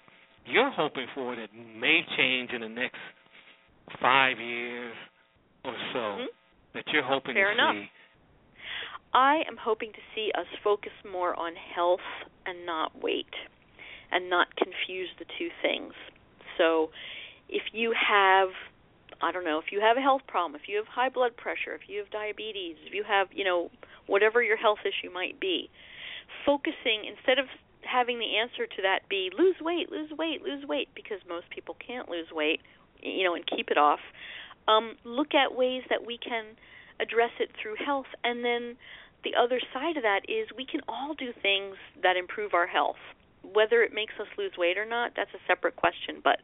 [0.47, 3.01] you're hoping for that may change in the next
[4.01, 4.94] five years
[5.64, 6.29] or so Mhm.
[6.75, 7.75] that you're hoping to Fair to enough.
[7.75, 7.90] see.
[9.14, 12.03] I am hoping to see us focus more on health
[12.47, 13.35] and not weight
[14.11, 15.94] and not confuse the two things.
[16.57, 16.90] So
[17.49, 18.55] if you have
[19.25, 21.73] I don't know, if you have a health problem, if you have high blood pressure,
[21.75, 23.71] if you have diabetes, if you have, you know,
[24.07, 25.71] whatever your health issue might be,
[26.45, 27.47] focusing instead of
[27.81, 31.75] having the answer to that be lose weight, lose weight, lose weight because most people
[31.81, 32.61] can't lose weight,
[33.01, 34.01] you know, and keep it off.
[34.69, 36.57] Um look at ways that we can
[37.01, 38.77] address it through health and then
[39.25, 43.01] the other side of that is we can all do things that improve our health.
[43.52, 46.38] Whether it makes us lose weight or not, that's a separate question, but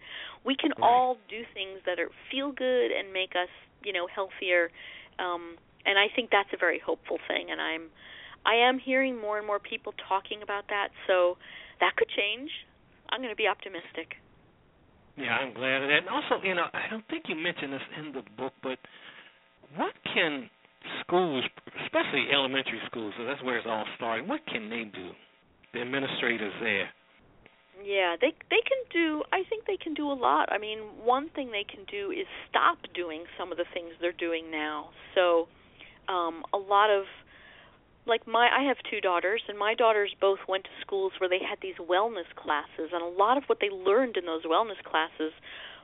[0.44, 0.82] we can Right.
[0.82, 3.48] all do things that are feel good and make us,
[3.84, 4.70] you know, healthier.
[5.18, 7.90] Um and I think that's a very hopeful thing and I'm
[8.44, 11.36] I am hearing more and more people talking about that, so
[11.80, 12.50] that could change.
[13.10, 14.16] I'm going to be optimistic.
[15.16, 15.98] Yeah, I'm glad of that.
[15.98, 18.78] And also, you know, I don't think you mentioned this in the book, but
[19.76, 20.48] what can
[21.02, 21.44] schools,
[21.84, 25.10] especially elementary schools, so that's where it's all starting, what can they do?
[25.72, 26.90] The administrators there.
[27.82, 29.22] Yeah, they they can do.
[29.32, 30.52] I think they can do a lot.
[30.52, 34.12] I mean, one thing they can do is stop doing some of the things they're
[34.12, 34.90] doing now.
[35.14, 35.48] So,
[36.08, 37.04] um, a lot of
[38.06, 41.38] like my I have two daughters, and my daughters both went to schools where they
[41.38, 45.32] had these wellness classes, and a lot of what they learned in those wellness classes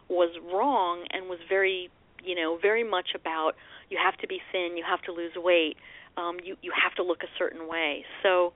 [0.08, 1.90] was wrong and was very,
[2.22, 3.52] you know, very much about
[3.88, 5.76] you have to be thin, you have to lose weight,
[6.16, 8.04] um, you you have to look a certain way.
[8.22, 8.52] So.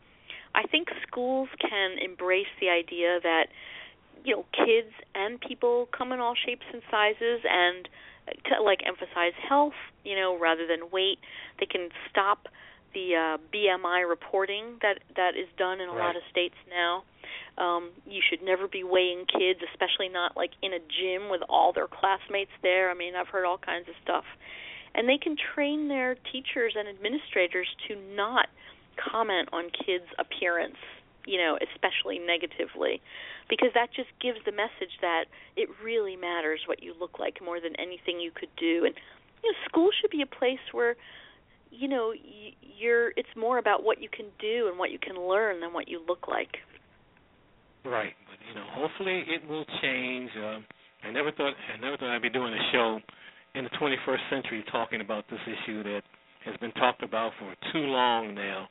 [0.55, 3.47] I think schools can embrace the idea that
[4.25, 7.89] you know kids and people come in all shapes and sizes and
[8.47, 11.19] to like emphasize health, you know, rather than weight.
[11.59, 12.49] They can stop
[12.95, 17.05] the uh, BMI reporting that that is done in a lot of states now.
[17.59, 21.73] Um, you should never be weighing kids, especially not like in a gym with all
[21.73, 22.91] their classmates there.
[22.91, 24.25] I mean, I've heard all kinds of stuff.
[24.95, 28.49] And they can train their teachers and administrators to not
[29.01, 30.77] comment on kids' appearance,
[31.27, 33.01] you know, especially negatively,
[33.49, 35.25] because that just gives the message that
[35.57, 38.85] it really matters what you look like more than anything you could do.
[38.85, 38.95] And
[39.43, 40.97] you know, school should be a place where
[41.71, 42.13] you know
[42.79, 45.89] you're it's more about what you can do and what you can learn than what
[45.89, 46.59] you look like.
[47.85, 50.31] Right, but you know, hopefully it will change.
[50.37, 50.65] Um,
[51.03, 52.99] I never thought I never thought I'd be doing a show
[53.55, 56.03] in the 21st century talking about this issue that
[56.45, 58.69] has been talked about for too long now.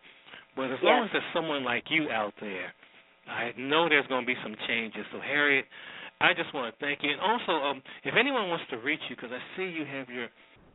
[0.60, 0.91] But as yes.
[0.91, 2.76] long as there's someone like you out there,
[3.32, 5.08] I know there's going to be some changes.
[5.15, 5.63] So Harriet,
[6.19, 7.15] I just want to thank you.
[7.15, 10.28] And also, um, if anyone wants to reach you, because I see you have your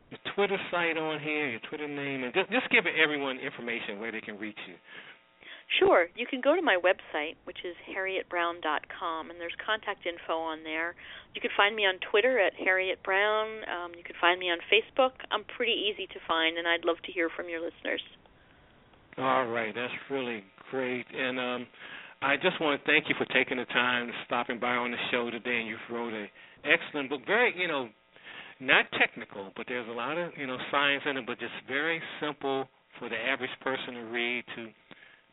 [0.09, 4.11] your Twitter site on here, your Twitter name, and just just give everyone information where
[4.11, 4.73] they can reach you.
[5.77, 6.07] Sure.
[6.15, 10.93] You can go to my website, which is harrietbrown.com, and there's contact info on there.
[11.33, 13.65] You can find me on Twitter at Harriet Brown.
[13.65, 15.13] Um, you can find me on Facebook.
[15.31, 18.01] I'm pretty easy to find, and I'd love to hear from your listeners.
[19.17, 21.05] All right, that's really great.
[21.15, 21.67] And um,
[22.21, 24.97] I just want to thank you for taking the time, to stopping by on the
[25.11, 26.27] show today, and you've wrote an
[26.65, 27.21] excellent book.
[27.25, 27.87] Very, you know,
[28.59, 32.01] not technical, but there's a lot of you know science in it, but just very
[32.19, 32.67] simple
[32.99, 34.67] for the average person to read to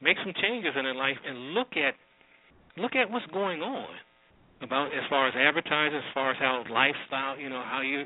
[0.01, 1.95] make some changes in their life and look at
[2.77, 3.89] look at what's going on
[4.63, 8.05] about as far as advertising, as far as how lifestyle, you know, how you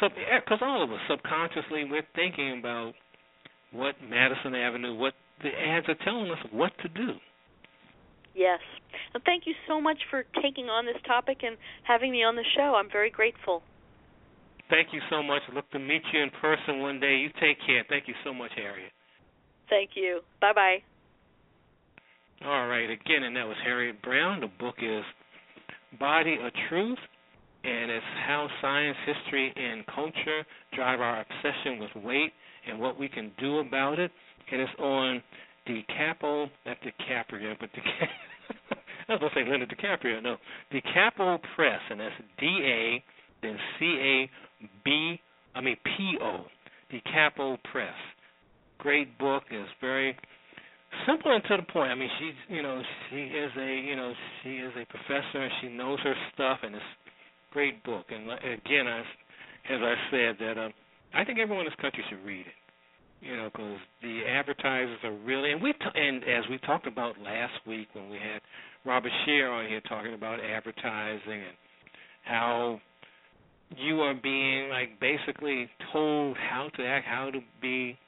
[0.00, 2.92] sub because all of us subconsciously we're thinking about
[3.74, 7.12] what Madison Avenue, what the ads are telling us what to do.
[8.34, 8.60] Yes.
[9.12, 12.44] Well, thank you so much for taking on this topic and having me on the
[12.56, 12.74] show.
[12.76, 13.62] I'm very grateful.
[14.70, 15.42] Thank you so much.
[15.54, 17.16] Look to meet you in person one day.
[17.16, 17.84] You take care.
[17.88, 18.90] Thank you so much, Harriet.
[19.68, 20.20] Thank you.
[20.40, 20.76] Bye bye.
[22.44, 22.90] All right.
[22.90, 24.40] Again, and that was Harriet Brown.
[24.40, 25.04] The book is
[25.98, 26.98] Body of Truth,
[27.62, 32.32] and it's how science, history, and culture drive our obsession with weight
[32.68, 34.10] and what we can do about it.
[34.50, 35.22] And it's on
[35.66, 38.08] Da Capo, not DiCaprio, but DiCaprio.
[39.08, 40.22] I was to say Linda DiCaprio.
[40.22, 40.36] No,
[40.70, 43.02] Da Capo Press, and that's D A,
[43.42, 44.30] then C A
[44.84, 45.20] B,
[45.54, 46.44] I mean P O,
[46.90, 47.94] Da Capo Press.
[48.78, 49.44] Great book.
[49.50, 50.16] is very
[51.06, 51.90] simple and to the point.
[51.90, 55.52] I mean, she's you know she is a you know she is a professor and
[55.60, 56.84] she knows her stuff, and it's
[57.52, 58.06] great book.
[58.10, 59.04] And again, as
[59.70, 60.72] as I said, that um,
[61.14, 62.58] I think everyone in this country should read it.
[63.20, 67.18] You know, because the advertisers are really, and we t- and as we talked about
[67.22, 68.42] last week when we had
[68.84, 71.56] Robert Shear on here talking about advertising and
[72.24, 72.80] how
[73.78, 77.98] you are being like basically told how to act, how to be.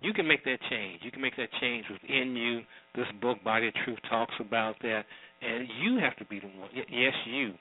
[0.00, 1.00] You can make that change.
[1.02, 2.60] You can make that change within you.
[2.94, 5.04] This book, Body of Truth, talks about that,
[5.40, 6.68] and you have to be the one.
[6.74, 7.54] Yes, you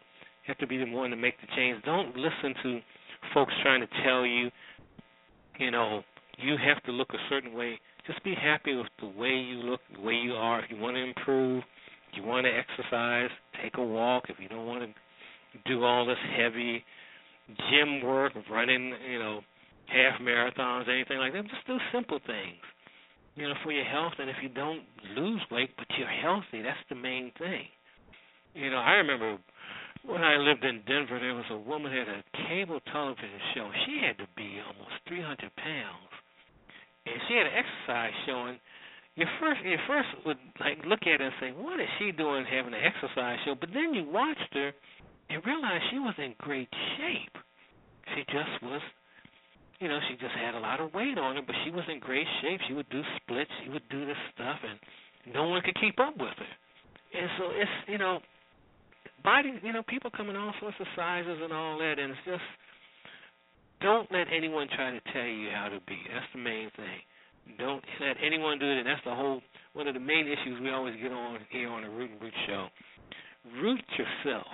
[0.48, 1.82] have to be the one to make the change.
[1.86, 2.80] Don't listen to
[3.34, 4.50] folks trying to tell you,
[5.60, 6.04] you know,
[6.38, 7.80] you have to look a certain way.
[8.08, 10.64] Just be happy with the way you look, the way you are.
[10.64, 11.64] If you want to improve,
[12.12, 13.30] if you want to exercise,
[13.62, 14.26] take a walk.
[14.30, 14.94] If you don't want to
[15.66, 16.84] do all this heavy
[17.70, 19.42] gym work, running, you know,
[19.88, 22.58] half marathons, anything like that, just do simple things.
[23.36, 24.82] You know, for your health, and if you don't
[25.16, 27.64] lose weight, but you're healthy, that's the main thing.
[28.54, 29.38] You know, I remember
[30.06, 33.72] when I lived in Denver, there was a woman had a cable television show.
[33.86, 36.12] She had to be almost 300 pounds,
[37.08, 38.60] and she had an exercise showing.
[39.16, 42.46] You first, you first would like look at her and say, "What is she doing
[42.46, 44.74] having an exercise show?" But then you watched her
[45.30, 47.38] and realized she was in great shape.
[48.16, 48.82] She just was,
[49.80, 52.00] you know, she just had a lot of weight on her, but she was in
[52.00, 52.60] great shape.
[52.68, 54.80] She would do splits, she would do this stuff, and
[55.34, 56.54] no one could keep up with her.
[57.14, 58.20] And so it's, you know,
[59.24, 62.26] body, you know, people come in all sorts of sizes and all that, and it's
[62.26, 62.44] just
[63.82, 65.98] don't let anyone try to tell you how to be.
[66.12, 67.04] That's the main thing.
[67.60, 69.42] Don't let anyone do it, and that's the whole
[69.74, 72.34] one of the main issues we always get on here on the Root and Root
[72.48, 72.68] show.
[73.62, 74.48] Root yourself.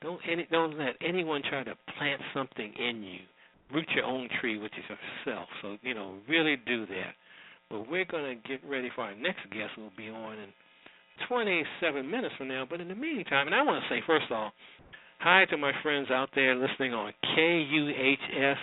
[0.00, 3.20] Don't any, don't let anyone try to plant something in you.
[3.72, 5.48] Root your own tree, which is yourself.
[5.62, 7.14] So you know, really do that.
[7.70, 9.72] But we're to get ready for our next guest.
[9.78, 10.48] We'll be on in
[11.28, 12.66] 27 minutes from now.
[12.68, 14.52] But in the meantime, and I want to say first of all,
[15.18, 18.58] hi to my friends out there listening on KUHS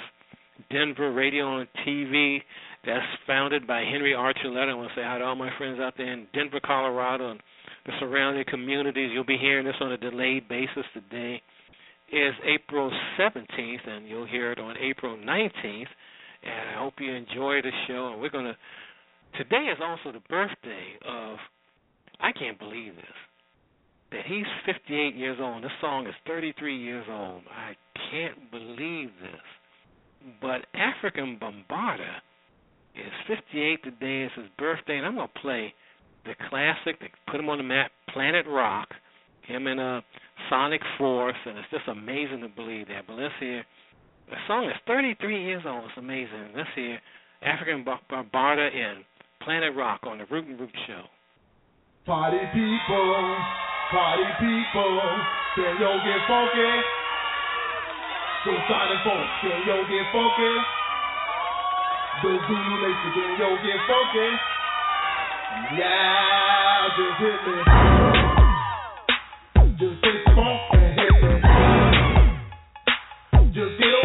[0.70, 2.40] Denver Radio and TV.
[2.86, 4.70] That's founded by Henry Archuleta.
[4.70, 7.40] I want to say hi to all my friends out there in Denver, Colorado, and
[7.86, 9.12] the surrounding communities.
[9.14, 11.42] You'll be hearing this on a delayed basis today.
[12.12, 15.88] Is April 17th, and you'll hear it on April 19th.
[16.44, 18.12] And I hope you enjoy the show.
[18.12, 18.58] And we're to.
[19.38, 21.38] Today is also the birthday of.
[22.22, 23.06] I can't believe this.
[24.12, 25.64] That he's 58 years old.
[25.64, 27.42] This song is 33 years old.
[27.50, 27.76] I
[28.12, 29.42] can't believe this.
[30.42, 32.18] But Afrika Bambaataa
[32.96, 34.24] is 58 today.
[34.24, 35.74] It's his birthday, and I'm going to play
[36.26, 38.90] the classic that put him on the map, Planet Rock,
[39.48, 40.02] him in a uh,
[40.50, 43.08] Sonic Force, and it's just amazing to believe that.
[43.08, 43.64] But let's hear
[44.30, 45.86] the song is 33 years old.
[45.86, 46.54] It's amazing.
[46.56, 47.00] Let's hear
[47.46, 49.04] Afrika Bambaataa in
[49.44, 51.04] Planet Rock on the Root and Root Show.
[52.04, 53.38] Party people,
[53.92, 55.02] party people,
[55.54, 56.82] can you get funky?
[58.44, 60.54] So Do Sonic Funk, can you get funky?
[62.24, 64.30] Do Zulu Nation, can you get funky?
[65.78, 67.56] Yeah, just hit me.
[69.78, 71.34] Just get funky, hit me.
[73.54, 74.01] Just get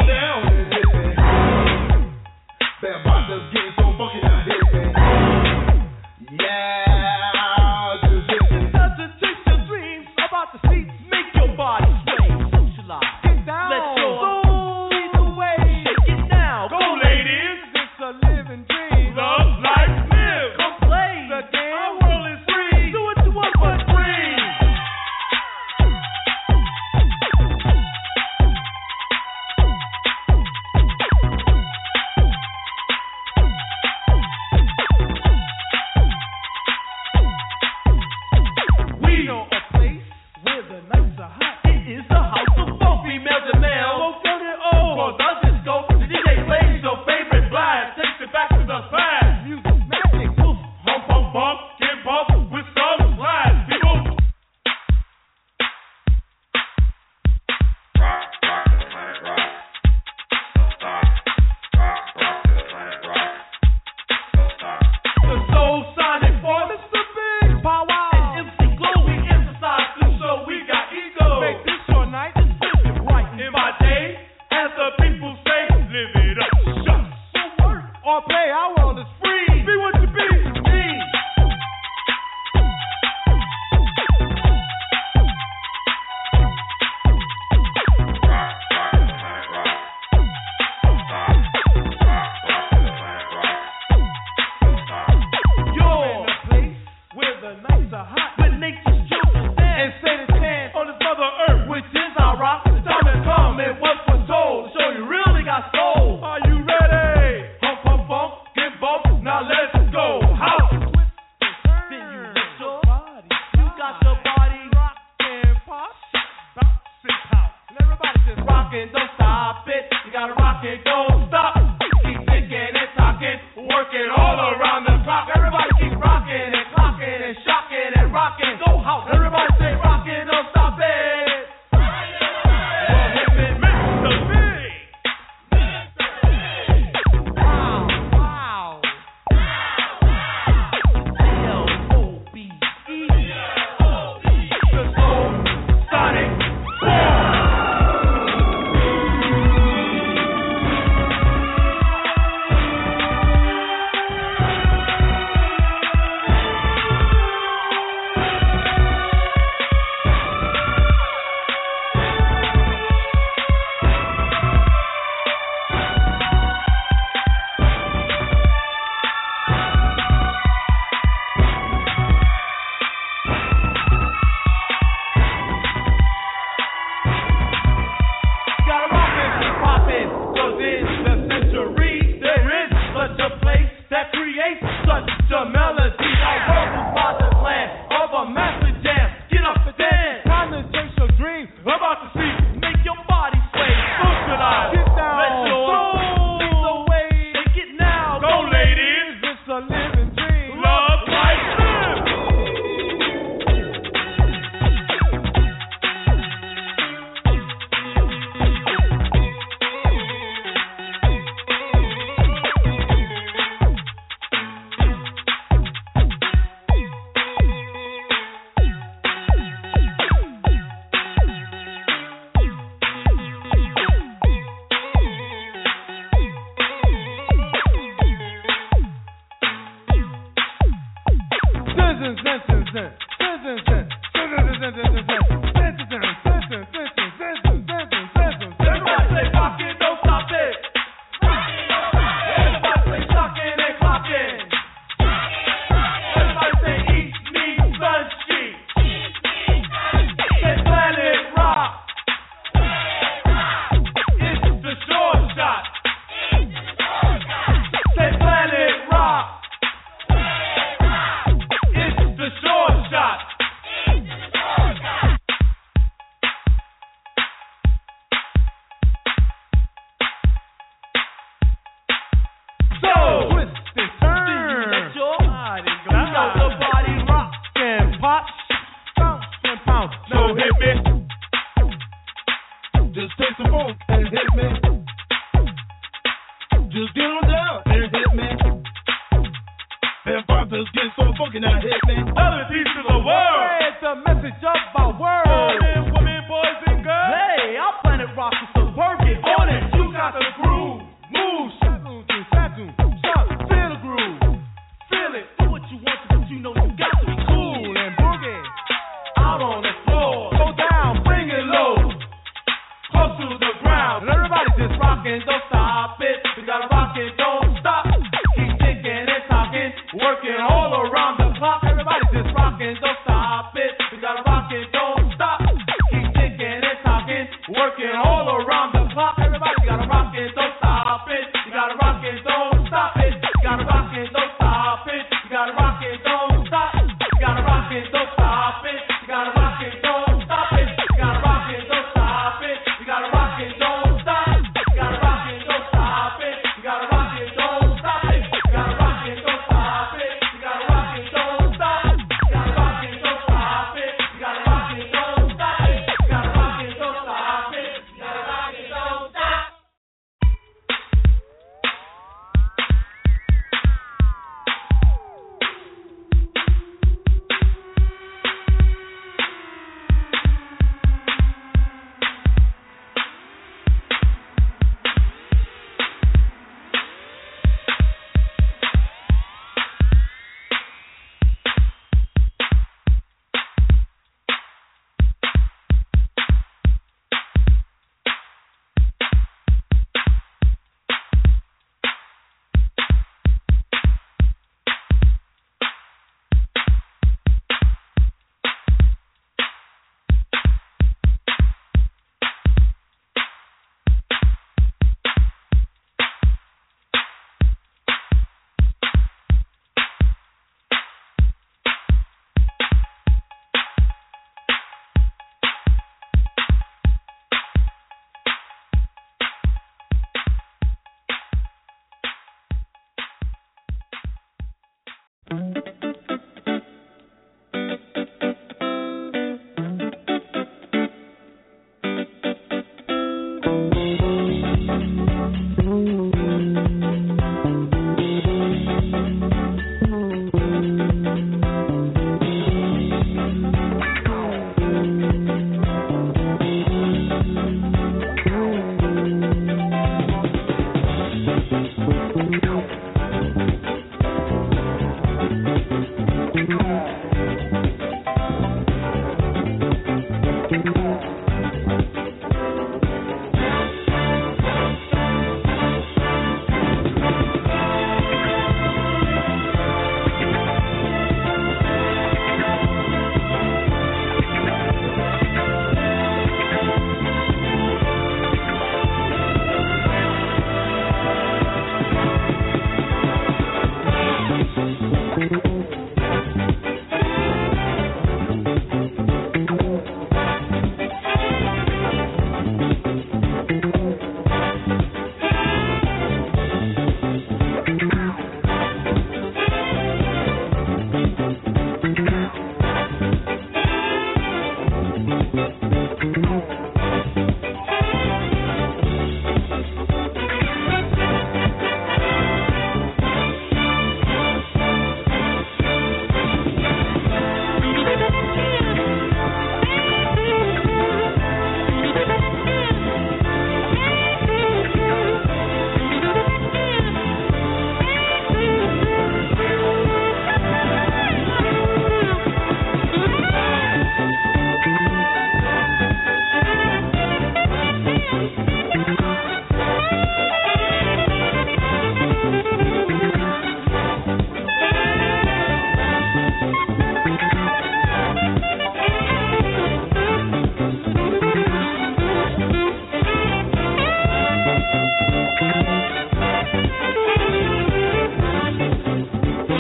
[118.73, 119.85] don't stop it.
[120.07, 121.16] You gotta rock it, go.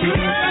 [0.06, 0.45] Thank you.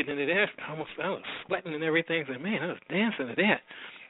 [0.00, 0.48] Getting into that.
[0.64, 2.24] I almost I was sweating and everything.
[2.24, 3.60] I said, man, I was dancing to that,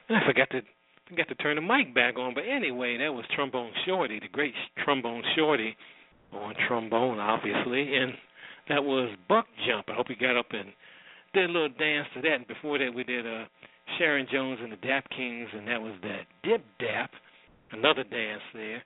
[0.09, 0.61] and I forgot to
[1.09, 2.33] forgot to turn the mic back on.
[2.33, 5.75] But anyway, that was Trombone Shorty, the great Trombone Shorty,
[6.33, 8.13] on trombone, obviously, and
[8.69, 9.89] that was Buck Jump.
[9.89, 10.69] I hope you got up and
[11.33, 12.35] did a little dance to that.
[12.35, 13.45] And before that, we did uh,
[13.97, 17.11] Sharon Jones and the Dap Kings, and that was that Dip Dap,
[17.71, 18.83] another dance there.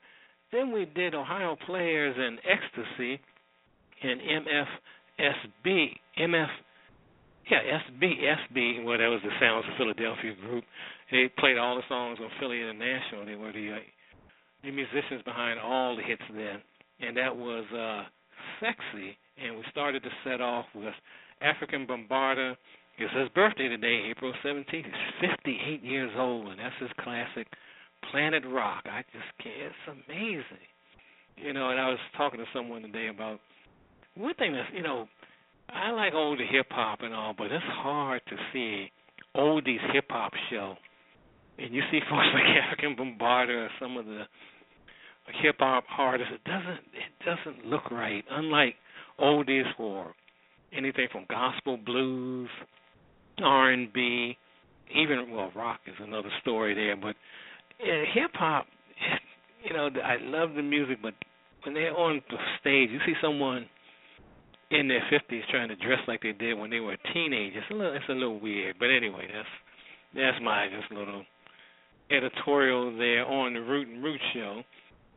[0.51, 3.19] Then we did Ohio Players and Ecstasy
[4.03, 5.89] and MFSB,
[6.19, 6.47] MF,
[7.49, 8.83] yeah, SB, SB.
[8.83, 10.63] Well, that was the Sounds of Philadelphia group.
[11.11, 13.25] They played all the songs on Philly International.
[13.25, 13.79] They were the uh,
[14.63, 16.57] the musicians behind all the hits then,
[16.99, 18.03] and that was uh,
[18.59, 19.17] sexy.
[19.37, 20.93] And we started to set off with
[21.43, 22.55] Afrika Bambaataa.
[22.97, 24.65] It's his birthday today, April 17th.
[24.71, 27.45] He's 58 years old, and that's his classic
[28.11, 28.83] Planet Rock.
[28.85, 29.55] I just can't.
[29.67, 30.65] It's amazing.
[31.35, 33.41] You know, and I was talking to someone today about
[34.15, 35.07] one thing that's, you know,
[35.69, 38.91] I like older hip hop and all, but it's hard to see
[39.35, 40.75] oldies hip hop show.
[41.57, 44.23] And you see folks like Afrika Bambaataa or some of the
[45.41, 48.23] hip hop artists, it doesn't it doesn't look right.
[48.29, 48.75] Unlike
[49.19, 50.13] oldies or
[50.75, 52.49] anything from gospel blues,
[53.41, 54.37] R and B,
[54.95, 57.15] even well rock is another story there, but
[57.79, 58.67] hip hop,
[59.63, 61.13] you know, I love the music, but
[61.63, 63.65] when they're on the stage, you see someone
[64.71, 67.63] in their fifties trying to dress like they did when they were teenagers.
[67.63, 69.49] It's a little, it's a little weird, but anyway, that's
[70.15, 71.23] that's my just little
[72.09, 74.61] editorial there on the Root and Root show.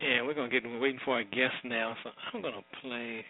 [0.01, 3.25] And we're gonna get we're waiting for our guest now, so I'm gonna play.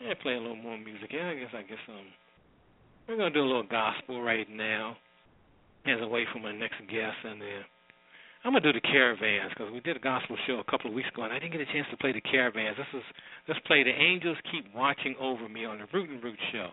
[0.00, 1.10] Yeah, play a little more music.
[1.10, 2.06] Yeah, I guess I guess um,
[3.08, 4.96] we're gonna do a little gospel right now,
[5.86, 7.64] as a way for my next guest, and then
[8.46, 11.08] I'm gonna do the caravans because we did a gospel show a couple of weeks
[11.12, 12.76] ago, and I didn't get a chance to play the caravans.
[12.76, 13.02] This is
[13.48, 16.70] let's play the angels keep watching over me on the Root and Root show.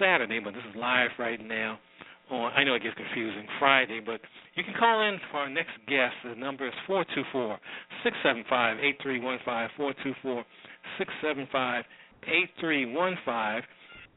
[0.00, 1.78] Saturday, but this is live right now.
[2.30, 4.20] On I know it gets confusing Friday, but
[4.54, 6.14] you can call in for our next guest.
[6.24, 7.58] The number is four two four
[8.02, 10.44] six seven five eight three one five four two four
[10.98, 11.84] six seven five
[12.26, 13.62] eight three one five.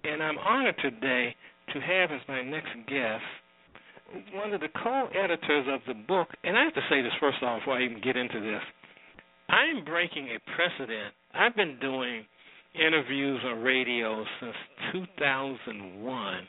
[0.04, 1.36] And I'm honored today
[1.74, 3.24] to have as my next guest
[4.34, 7.60] one of the co-editors of the book, and I have to say this first off
[7.60, 8.62] before I even get into this.
[9.50, 11.14] I'm breaking a precedent.
[11.34, 12.24] I've been doing
[12.80, 14.56] interviews on radio since
[15.16, 16.48] 2001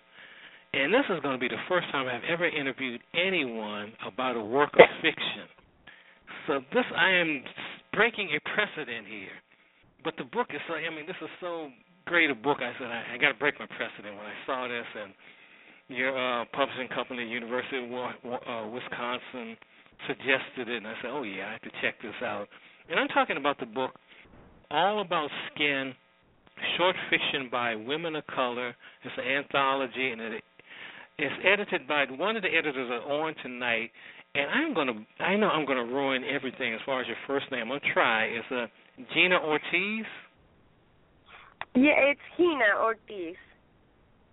[0.74, 4.40] and this is going to be the first time I've ever interviewed anyone about a
[4.40, 5.48] work of fiction.
[6.46, 7.42] So this I am
[7.92, 9.36] breaking a precedent here.
[10.04, 11.68] But the book is so I mean this is so
[12.04, 12.58] great a book.
[12.60, 15.12] I said I, I got to break my precedent when I saw this and
[15.88, 19.56] your uh, publishing company, University of uh, Wisconsin,
[20.06, 22.46] suggested it, and I said, "Oh yeah, I have to check this out."
[22.90, 23.92] And I'm talking about the book,
[24.70, 25.94] all about skin,
[26.76, 28.74] short fiction by women of color.
[29.04, 30.42] It's an anthology, and it
[31.18, 33.90] it's edited by one of the editors are on tonight,
[34.34, 37.62] and I'm gonna I know I'm gonna ruin everything as far as your first name.
[37.62, 38.24] I'm gonna try.
[38.24, 38.66] It's uh,
[39.14, 40.06] Jina Ortiz.
[41.74, 43.36] Yeah, it's Hina Ortiz.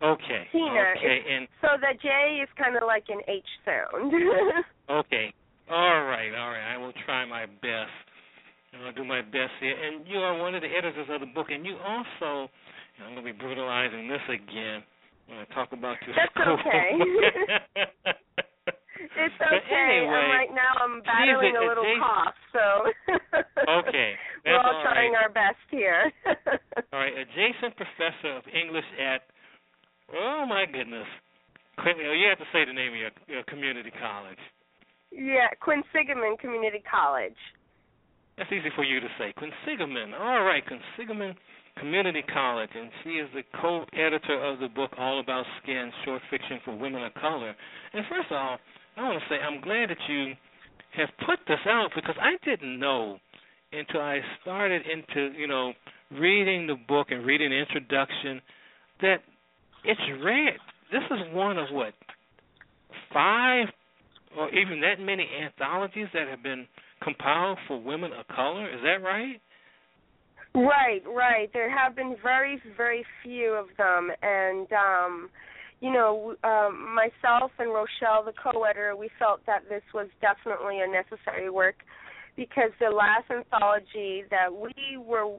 [0.01, 0.47] Okay.
[0.51, 0.93] Hina.
[0.97, 4.13] Okay, and so the J is kind of like an H sound.
[4.89, 5.33] okay.
[5.69, 6.33] All right.
[6.37, 6.73] All right.
[6.73, 8.04] I will try my best.
[8.83, 9.75] I'll do my best here.
[9.75, 12.49] And you are one of the editors of the book, and you also.
[12.95, 14.79] I'm going to be brutalizing this again
[15.27, 16.55] when I talk about your That's school.
[16.63, 16.95] okay.
[19.19, 19.99] it's okay.
[19.99, 22.63] Anyway, and right now I'm battling a little cough, so
[23.83, 24.15] okay.
[24.45, 26.11] We're all, all trying our best here.
[26.93, 29.27] all right, adjacent professor of English at
[30.15, 31.07] oh my goodness.
[31.75, 34.39] Quickly, oh, you have to say the name of your, your community college.
[35.11, 37.35] Yeah, Quinsigamond Community College.
[38.37, 39.33] That's easy for you to say.
[39.37, 40.13] Quinsigamond.
[40.19, 41.35] All right, Quinsigamond
[41.79, 46.59] Community College, and she is the co-editor of the book All About Skin, short fiction
[46.65, 47.55] for women of color.
[47.93, 48.57] And first of all,
[48.97, 50.33] I want to say I'm glad that you
[50.97, 53.19] have put this out because I didn't know
[53.71, 55.73] until I started into you know
[56.11, 58.41] reading the book and reading the introduction
[59.01, 59.17] that
[59.83, 60.55] it's rare.
[60.91, 61.93] This is one of what
[63.13, 63.67] five
[64.37, 66.67] or even that many anthologies that have been
[67.01, 68.67] compiled for women of color.
[68.69, 69.41] Is that right?
[70.55, 71.49] Right, right.
[71.51, 75.29] There have been very, very few of them, and um,
[75.81, 80.87] you know, um, myself and Rochelle, the co-editor, we felt that this was definitely a
[80.87, 81.75] necessary work
[82.37, 85.37] because the last anthology that we were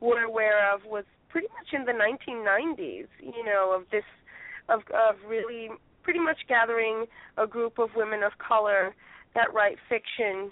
[0.00, 3.06] were aware of was pretty much in the 1990s.
[3.20, 4.04] You know, of this,
[4.68, 5.68] of of really
[6.02, 8.94] pretty much gathering a group of women of color
[9.34, 10.50] that write fiction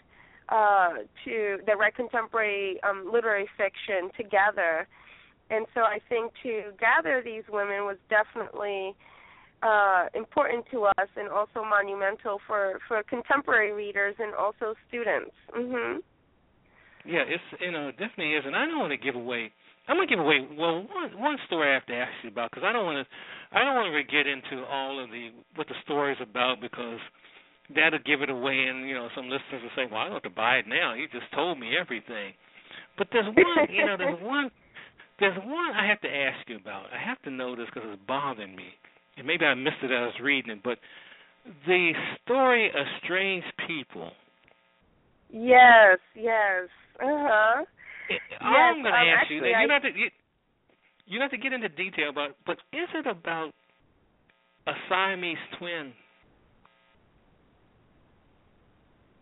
[0.48, 0.90] uh,
[1.24, 4.86] to that write contemporary um, literary fiction together.
[5.50, 8.94] And so I think to gather these women was definitely
[9.62, 15.32] uh, important to us and also monumental for, for contemporary readers and also students.
[15.56, 16.00] Mhm.
[17.04, 19.52] Yeah, it's you know it definitely is, and I don't want to give away.
[19.86, 22.64] I'm gonna give away well one one story I have to ask you about because
[22.64, 25.74] I don't want to I don't want to get into all of the what the
[25.84, 27.00] story's about because
[27.72, 30.22] that'll give it away, and you know some listeners will say, "Well, I don't have
[30.24, 30.94] to buy it now.
[30.94, 32.34] You just told me everything."
[32.98, 34.50] But there's one, you know, there's one,
[35.18, 36.86] there's one I have to ask you about.
[36.92, 38.68] I have to know this because it's bothering me,
[39.16, 40.62] and maybe I missed it as I was reading it.
[40.62, 40.78] But
[41.66, 41.92] the
[42.24, 44.10] story of strange people.
[45.30, 46.68] Yes, yes,
[47.00, 47.64] uh huh.
[48.40, 49.44] I'm going to um, ask you.
[49.44, 49.98] You I- don't have to.
[49.98, 50.10] You,
[51.06, 53.50] you don't have to get into detail about, but is it about
[54.66, 55.92] a Siamese twin?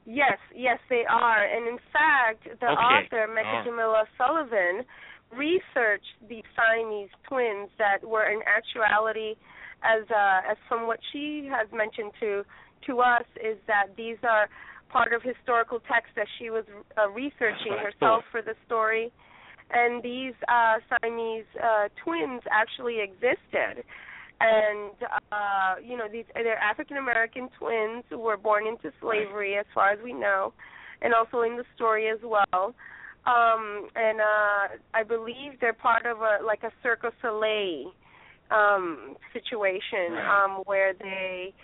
[0.05, 1.45] Yes, yes, they are.
[1.45, 3.07] And in fact, the Okay.
[3.07, 3.63] author, All Mecca.
[3.65, 4.85] Jamila Sullivan,
[5.31, 9.37] researched the Siamese twins that were in actuality,
[9.83, 12.45] as uh, as from what she has mentioned to
[12.87, 14.49] to us, is that these are
[14.91, 16.65] part of historical texts that she was
[16.99, 19.13] uh, researching That's what I herself for the story.
[19.71, 23.85] And these uh, Siamese uh, twins actually existed
[24.43, 24.91] and
[25.31, 29.91] uh you know these they're African American twins who were born into slavery as far
[29.91, 30.53] as we know
[31.01, 32.75] and also in the story as well.
[33.25, 37.93] Um and uh I believe they're part of a like a Cirque du Soleil
[38.51, 41.55] um situation um where they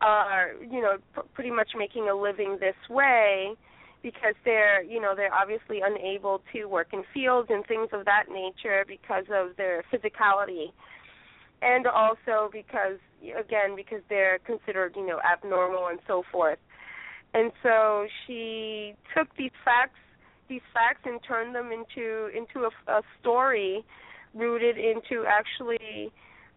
[0.00, 3.54] are you know p- pretty much making a living this way
[4.00, 8.26] because they're you know they're obviously unable to work in fields and things of that
[8.32, 10.70] nature because of their physicality
[11.62, 12.98] and also because
[13.38, 16.58] again because they're considered you know abnormal and so forth.
[17.34, 19.98] And so she took these facts
[20.48, 23.84] these facts and turned them into into a, a story
[24.34, 26.12] rooted into actually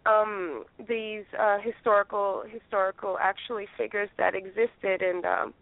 [0.06, 5.02] um these uh historical historical actually figures that existed.
[5.02, 5.54] And um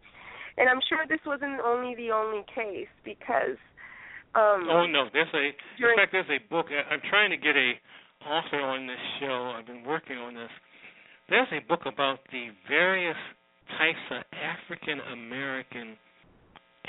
[0.57, 3.57] and I'm sure this wasn't only the only case because
[4.35, 6.67] um oh no there's a during, in fact there's a book.
[6.69, 7.73] I'm trying to get a
[8.25, 10.51] author on this show I've been working on this
[11.29, 13.17] there's a book about the various
[13.77, 15.95] types of African American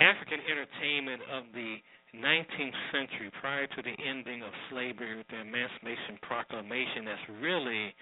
[0.01, 1.77] African entertainment of the
[2.17, 7.95] 19th century, prior to the ending of slavery with the Emancipation Proclamation, that's really,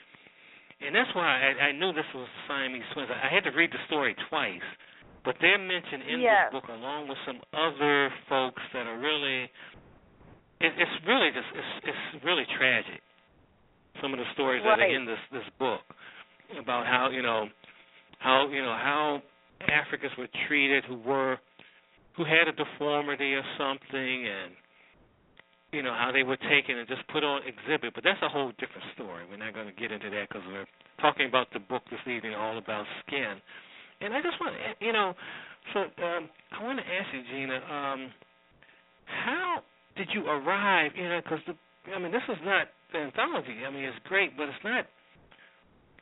[0.80, 3.10] and that's why I, I knew this was Siamese twins.
[3.12, 4.64] I had to read the story twice,
[5.24, 6.48] but they're mentioned in yeah.
[6.48, 9.50] this book along with some other folks that are really,
[10.64, 13.04] it, it's really just, it's, it's really tragic.
[14.02, 14.78] Some of the stories right.
[14.78, 15.80] that are in this this book
[16.60, 17.46] about how you know,
[18.18, 19.22] how you know how
[19.62, 21.38] Africans were treated who were
[22.16, 24.52] who had a deformity or something and
[25.72, 27.94] you know how they were taken and just put on exhibit.
[27.94, 29.24] But that's a whole different story.
[29.28, 30.66] We're not going to get into that because we're
[31.00, 33.38] talking about the book this evening all about skin.
[34.00, 35.14] And i just want to you know
[35.74, 38.10] so um i want to ask you Jina um
[39.06, 39.58] how
[39.96, 41.54] did you arrive you know because the
[41.92, 44.86] i mean this is not the anthology i mean it's great but it's not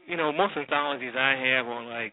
[0.07, 2.13] you know most anthologies i have on like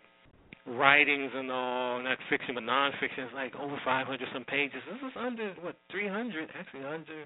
[0.66, 4.82] writings and all, not fiction but nonfiction, is like over 500 some pages.
[4.88, 7.26] This is under what 300, actually under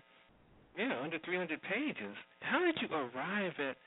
[0.77, 2.15] yeah under 300 pages.
[2.41, 3.77] How did you arrive at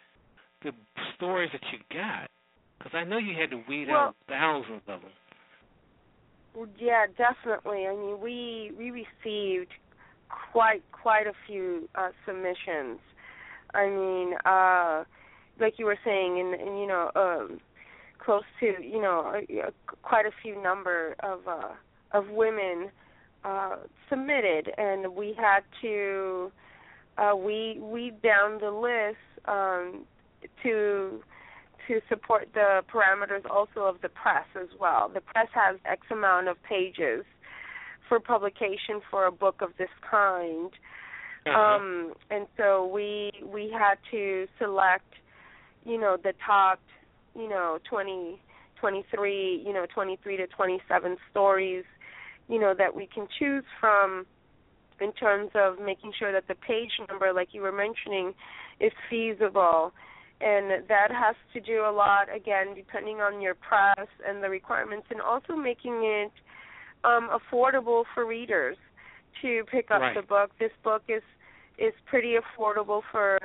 [0.63, 0.73] the
[1.17, 2.31] stories that you got?
[2.79, 5.11] Because I know you had to weed well, out thousands of them.
[6.55, 7.87] Well, yeah, definitely.
[7.87, 9.71] I mean, we we received
[10.53, 12.99] quite quite a few uh, submissions.
[13.75, 15.05] I mean, uh,
[15.61, 17.11] like you were saying, and, you know.
[17.14, 17.61] Um,
[18.23, 21.73] close to you know a, quite a few number of uh,
[22.12, 22.91] of women
[23.45, 23.77] uh,
[24.09, 26.53] submitted, and we had to
[27.18, 30.05] uh, we weed down the list um,
[30.62, 31.23] to
[31.89, 35.11] to support the parameters also of the press as well.
[35.12, 37.25] The press has X amount of pages
[38.09, 40.71] for publication for a book of this kind.
[41.51, 41.76] Uh-huh.
[41.76, 45.12] Um, and so we we had to select,
[45.84, 46.80] you know, the top
[47.34, 48.40] you know, 20,
[48.80, 51.84] 23, you know, 23 to 27 stories,
[52.48, 54.26] you know, that we can choose from
[55.01, 58.34] in terms of making sure that the page number, like you were mentioning,
[58.80, 59.92] is feasible.
[60.43, 65.06] And that has to do a lot, again, depending on your press and the requirements,
[65.10, 66.32] and also making it
[67.05, 68.77] um, affordable for readers
[69.43, 70.14] to pick up right.
[70.14, 70.51] the book.
[70.59, 71.22] This book is
[71.81, 73.39] is pretty affordable for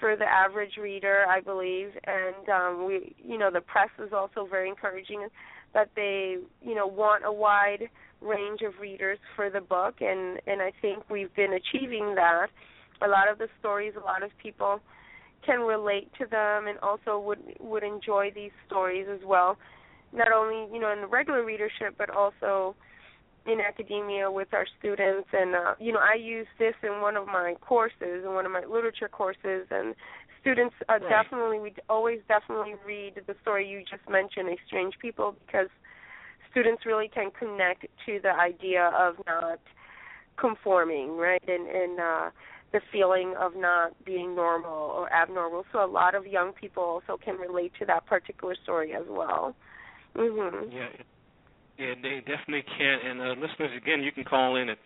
[0.00, 4.46] for the average reader, I believe, and um, we, you know, the press is also
[4.46, 5.26] very encouraging
[5.72, 7.88] that they, you know, want a wide
[8.20, 12.48] range of readers for the book, and and I think we've been achieving that.
[13.02, 14.80] A lot of the stories, a lot of people
[15.44, 19.56] can relate to them, and also would would enjoy these stories as well.
[20.12, 22.74] Not only, you know, in the regular readership, but also
[23.46, 25.28] in academia with our students.
[25.32, 28.52] And uh, you know I use this in one of my courses in one of
[28.52, 29.66] my literature courses.
[29.70, 29.94] And
[30.40, 31.08] students uh, right.
[31.08, 35.68] definitely we always definitely read the story you just mentioned a strange people because
[36.50, 39.60] students really can connect to the idea of not
[40.36, 41.42] conforming right?
[41.48, 42.30] And and uh
[42.72, 45.64] the feeling of not being normal or abnormal.
[45.72, 49.54] So a lot of young people also can relate to that particular story as well.
[50.16, 50.88] Mhm yeah
[51.78, 52.98] yeah, they definitely can.
[53.04, 54.78] And uh, listeners, again, you can call in at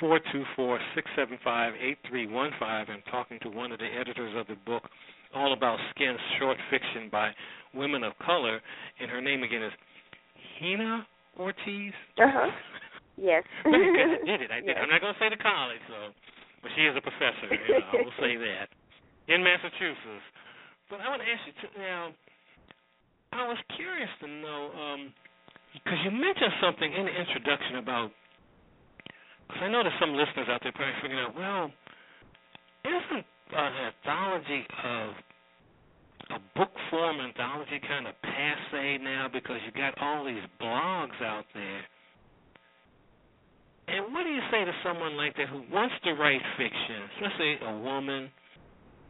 [0.00, 2.86] four two four six seven five eight three one five.
[2.90, 4.82] I'm talking to one of the editors of the book,
[5.34, 7.30] all about skin, short fiction by
[7.74, 8.60] women of color,
[9.00, 9.72] and her name again is
[10.60, 11.06] Hina
[11.38, 11.92] Ortiz.
[12.18, 12.50] Uh huh.
[13.16, 13.44] Yes.
[13.64, 13.70] I
[14.24, 14.50] did it.
[14.50, 14.72] I did.
[14.72, 14.78] Yes.
[14.80, 16.16] I'm not going to say the college, so,
[16.62, 17.44] but she is a professor.
[17.52, 18.68] You know, I will say that
[19.28, 20.26] in Massachusetts.
[20.88, 22.12] But I want to ask you too, now.
[23.32, 24.70] I was curious to know.
[24.76, 25.12] um
[25.72, 28.10] because you mentioned something in the introduction about
[29.52, 31.68] because I know there's some listeners out there probably figuring out, well,
[32.88, 35.08] isn't an anthology of
[36.32, 41.44] a book form anthology kind of passe now because you got all these blogs out
[41.52, 41.84] there?
[43.92, 47.56] And what do you say to someone like that who wants to write fiction, especially
[47.60, 48.30] a woman,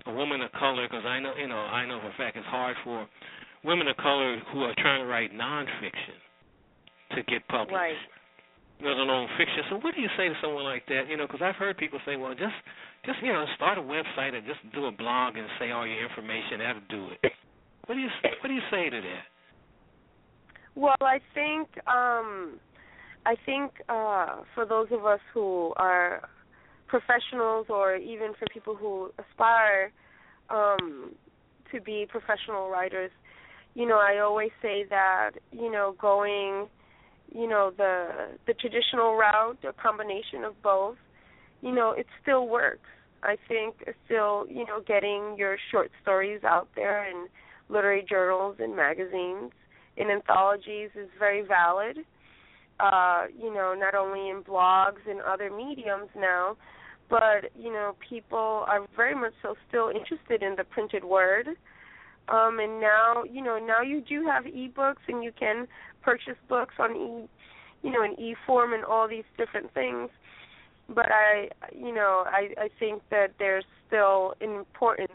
[0.07, 0.89] a woman of color?
[0.91, 3.07] Because I know, you know, I know for a fact it's hard for
[3.63, 6.19] women of color who are trying to write nonfiction
[7.17, 7.75] to get published.
[7.75, 7.97] Right.
[8.83, 9.63] Let alone fiction.
[9.71, 11.07] So, what do you say to someone like that?
[11.09, 12.57] You know, because I've heard people say, "Well, just,
[13.07, 16.03] just you know, start a website and just do a blog and say all your
[16.03, 16.59] information.
[16.59, 17.33] That'll do it."
[17.87, 18.09] What do you
[18.41, 19.25] What do you say to that?
[20.75, 22.59] Well, I think um,
[23.25, 26.29] I think uh, for those of us who are
[26.89, 29.93] professionals, or even for people who aspire
[30.51, 31.13] um,
[31.71, 33.11] to be professional writers,
[33.75, 36.67] you know, I always say that, you know, going,
[37.35, 40.97] you know, the the traditional route, a combination of both,
[41.61, 42.89] you know, it still works.
[43.23, 47.29] I think still, you know, getting your short stories out there in
[47.69, 49.53] literary journals and magazines,
[49.97, 51.99] in anthologies is very valid.
[52.81, 56.57] Uh, you know, not only in blogs and other mediums now,
[57.09, 61.49] but you know, people are very much so still interested in the printed word.
[62.29, 65.67] Um, and now, you know, now you do have ebooks and you can
[66.03, 67.29] purchase books on e,
[67.83, 70.11] you know, in e form and all these different things.
[70.89, 75.13] But I, you know, I I think that there's still importance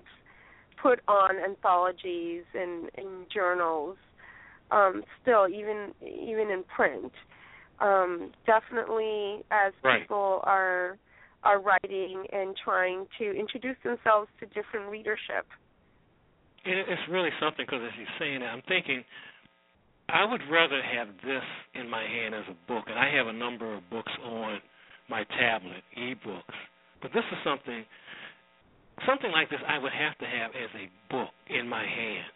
[0.82, 3.98] put on anthologies and, and journals.
[4.70, 7.12] Um, still, even even in print,
[7.80, 10.02] um, definitely as right.
[10.02, 10.98] people are
[11.44, 15.48] are writing and trying to introduce themselves to different readership.
[16.66, 19.06] It's really something because as you're saying that, I'm thinking
[20.10, 21.44] I would rather have this
[21.76, 24.60] in my hand as a book, and I have a number of books on
[25.10, 26.56] my tablet, e-books.
[27.02, 27.84] But this is something,
[29.06, 32.32] something like this, I would have to have as a book in my hand,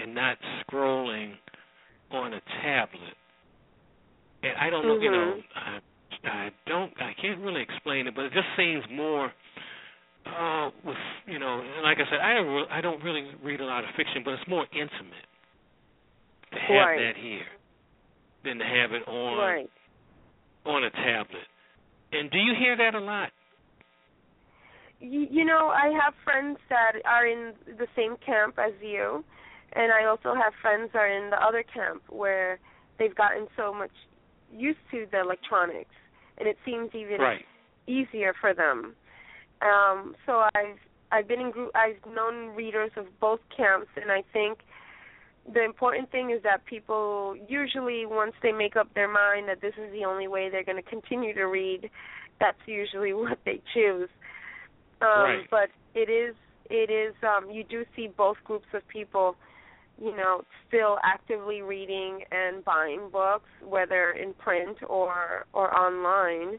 [0.00, 1.34] and not scrolling
[2.10, 3.16] on a tablet.
[4.42, 5.04] And I don't know, mm-hmm.
[5.04, 9.30] you know, I, I don't, I can't really explain it, but it just seems more
[10.24, 13.82] uh, with you know, like I said, I don't I don't really read a lot
[13.82, 15.26] of fiction, but it's more intimate
[16.52, 16.98] to have right.
[16.98, 17.46] that here
[18.44, 19.70] than to have it on right.
[20.64, 21.46] on a tablet.
[22.12, 23.30] And do you hear that a lot?
[25.04, 29.24] You, know, I have friends that are in the same camp as you,
[29.72, 32.60] and I also have friends that are in the other camp where
[33.00, 33.90] they've gotten so much
[34.56, 35.90] used to the electronics,
[36.38, 37.44] and it seems even right.
[37.88, 38.94] easier for them.
[39.60, 40.78] Um, so I've
[41.10, 41.72] I've been in group.
[41.74, 44.58] I've known readers of both camps, and I think
[45.50, 49.74] the important thing is that people usually once they make up their mind that this
[49.76, 51.90] is the only way they're going to continue to read,
[52.38, 54.08] that's usually what they choose.
[55.00, 55.46] Um, right.
[55.50, 56.34] But it is
[56.70, 59.36] it is um, you do see both groups of people,
[60.00, 66.58] you know, still actively reading and buying books, whether in print or or online.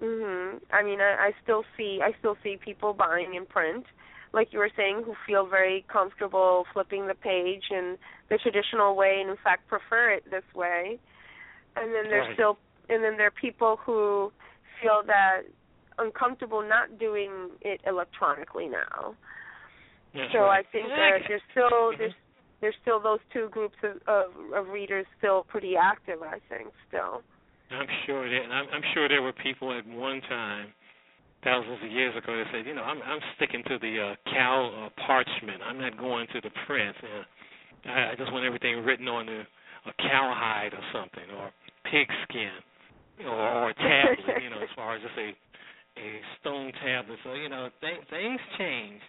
[0.00, 0.60] Mhm.
[0.72, 3.84] I mean, I, I still see I still see people buying in print,
[4.32, 7.96] like you were saying, who feel very comfortable flipping the page in
[8.28, 10.98] the traditional way, and in fact prefer it this way.
[11.76, 12.36] And then there's right.
[12.36, 12.58] still
[12.88, 14.32] and then there are people who
[14.82, 15.42] feel that
[15.98, 19.14] uncomfortable not doing it electronically now.
[20.14, 20.64] That's so right.
[20.66, 21.98] I think that there's still mm-hmm.
[21.98, 22.14] there's
[22.60, 26.22] there's still those two groups of, of of readers still pretty active.
[26.22, 27.22] I think still.
[27.70, 30.74] I'm sure that, and I'm, I'm sure there were people at one time,
[31.44, 34.88] thousands of years ago, that said, you know, I'm I'm sticking to the uh, cow
[34.88, 35.62] uh, parchment.
[35.64, 36.96] I'm not going to the print.
[37.02, 39.40] Uh, I, I just want everything written on a,
[39.88, 41.50] a cowhide or something, or
[41.90, 42.60] pig skin,
[43.26, 44.42] or, or a tablet.
[44.42, 45.32] you know, as far as just a
[45.98, 46.08] a
[46.40, 47.18] stone tablet.
[47.24, 49.00] So you know, th- things change.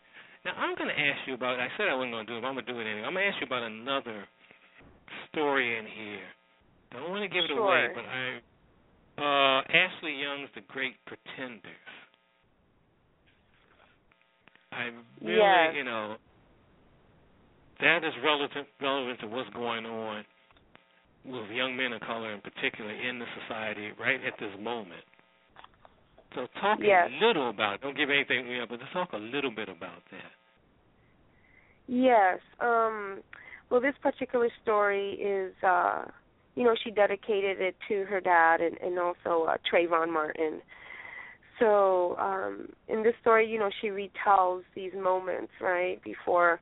[0.43, 1.59] Now I'm going to ask you about.
[1.59, 3.05] I said I wasn't going to do it, but I'm going to do it anyway.
[3.05, 4.25] I'm going to ask you about another
[5.29, 6.27] story in here.
[6.91, 7.63] Don't want to give it sure.
[7.63, 8.41] away, but I
[9.21, 11.91] uh, Ashley Young's The Great Pretenders.
[14.71, 14.89] I
[15.21, 15.73] really, yes.
[15.75, 16.15] you know,
[17.81, 20.23] that is relevant relevant to what's going on
[21.25, 25.03] with young men of color in particular in the society right at this moment.
[26.35, 27.09] So talk yes.
[27.11, 27.81] a little about it.
[27.81, 30.31] Don't give anything, you know, but just talk a little bit about that.
[31.87, 32.39] Yes.
[32.59, 33.21] Um
[33.69, 36.05] well this particular story is uh
[36.55, 40.61] you know, she dedicated it to her dad and, and also uh, Trayvon Martin.
[41.61, 46.59] So um, in this story, you know, she retells these moments right before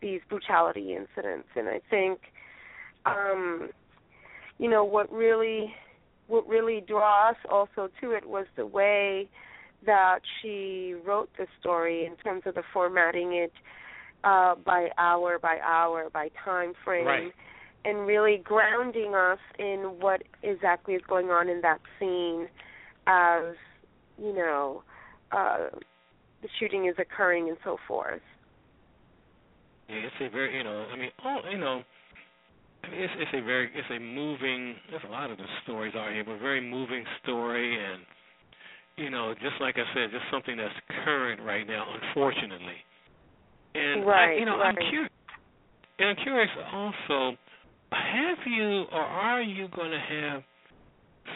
[0.00, 2.20] these brutality incidents, and I think,
[3.04, 3.70] um,
[4.58, 5.74] you know, what really,
[6.28, 9.28] what really drew us also to it was the way
[9.84, 13.52] that she wrote the story in terms of the formatting it
[14.22, 17.06] uh, by hour by hour by time frame.
[17.06, 17.32] Right
[17.84, 22.46] and really grounding us in what exactly is going on in that scene
[23.06, 23.54] as
[24.20, 24.82] you know
[25.32, 25.68] uh
[26.42, 28.22] the shooting is occurring and so forth
[29.88, 31.82] yeah it's a very you know i mean all you know
[32.82, 35.94] I mean, it's it's a very it's a moving there's a lot of the stories
[35.96, 38.02] are here but a very moving story and
[38.96, 40.74] you know just like i said just something that's
[41.04, 42.80] current right now unfortunately
[43.74, 44.74] and right, I, you know right.
[44.76, 45.10] i'm curious
[45.98, 47.36] and i'm curious also
[47.92, 50.42] have you or are you going to have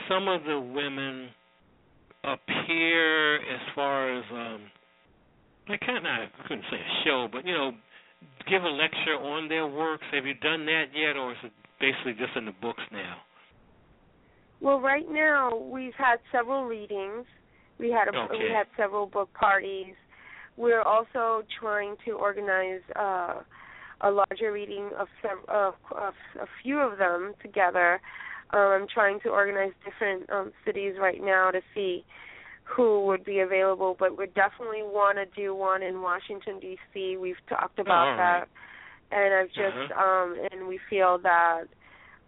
[0.08, 1.28] some of the women
[2.24, 4.60] appear as far as um
[5.68, 7.72] I can't I couldn't say a show, but you know,
[8.50, 10.04] give a lecture on their works?
[10.12, 13.16] Have you done that yet, or is it basically just in the books now?
[14.60, 17.26] Well, right now we've had several readings.
[17.78, 18.38] We had a, okay.
[18.38, 19.94] we had several book parties.
[20.56, 23.40] We're also trying to organize uh,
[24.00, 28.00] a larger reading of, sev- of, of a few of them together.
[28.54, 32.04] Um, I'm trying to organize different um, cities right now to see
[32.64, 37.16] who would be available, but we definitely want to do one in Washington D.C.
[37.18, 38.48] We've talked about Oh, that,
[39.10, 40.02] and I've just Uh-huh.
[40.02, 41.64] um, and we feel that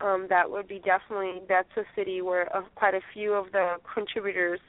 [0.01, 3.77] um, that would be definitely that's a city where uh, quite a few of the
[3.95, 4.61] contributors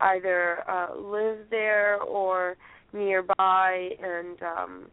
[0.00, 2.56] either uh, live there or
[2.92, 4.86] nearby and um,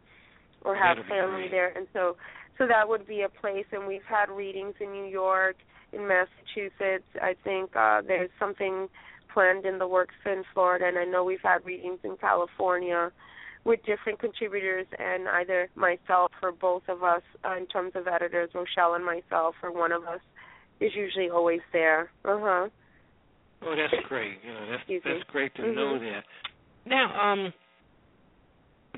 [0.66, 2.18] or have That'd family there, and so
[2.58, 3.66] so that would be a place.
[3.72, 5.56] And we've had readings in New York,
[5.94, 7.06] in Massachusetts.
[7.22, 8.88] I think uh, there's something
[9.34, 13.12] planned in the works in Florida, and I know we've had readings in California
[13.66, 18.50] with different contributors, and either myself or both of us, uh, in terms of editors,
[18.56, 20.22] Rochelle and myself, or one of us,
[20.80, 22.10] is usually always there.
[22.26, 22.68] Uh huh.
[23.62, 24.38] Oh, that's great.
[24.46, 25.12] You know, that's Excuse me.
[25.14, 25.76] that's great to Mhm.
[25.76, 26.24] know that.
[26.86, 27.54] Now, um,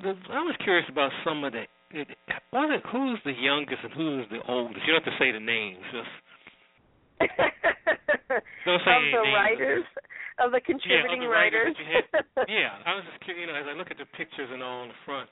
[0.01, 1.65] the, I was curious about some of the.
[1.89, 2.07] It,
[2.51, 4.85] what who's the youngest and who's the oldest?
[4.85, 5.84] You don't have to say the names.
[5.91, 6.07] Just
[8.65, 9.35] Don't say of the names.
[9.35, 9.85] writers,
[10.39, 12.48] of the yeah, contributing of the writers writers.
[12.57, 13.45] yeah, I was just curious.
[13.45, 15.30] You know, as I look at the pictures and all on the front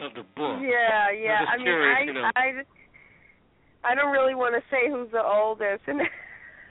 [0.00, 0.62] of the book.
[0.64, 1.44] Yeah, yeah.
[1.44, 2.26] just I mean, curious, I, you know.
[2.32, 2.46] I,
[3.82, 6.00] I don't really want to say who's the oldest, and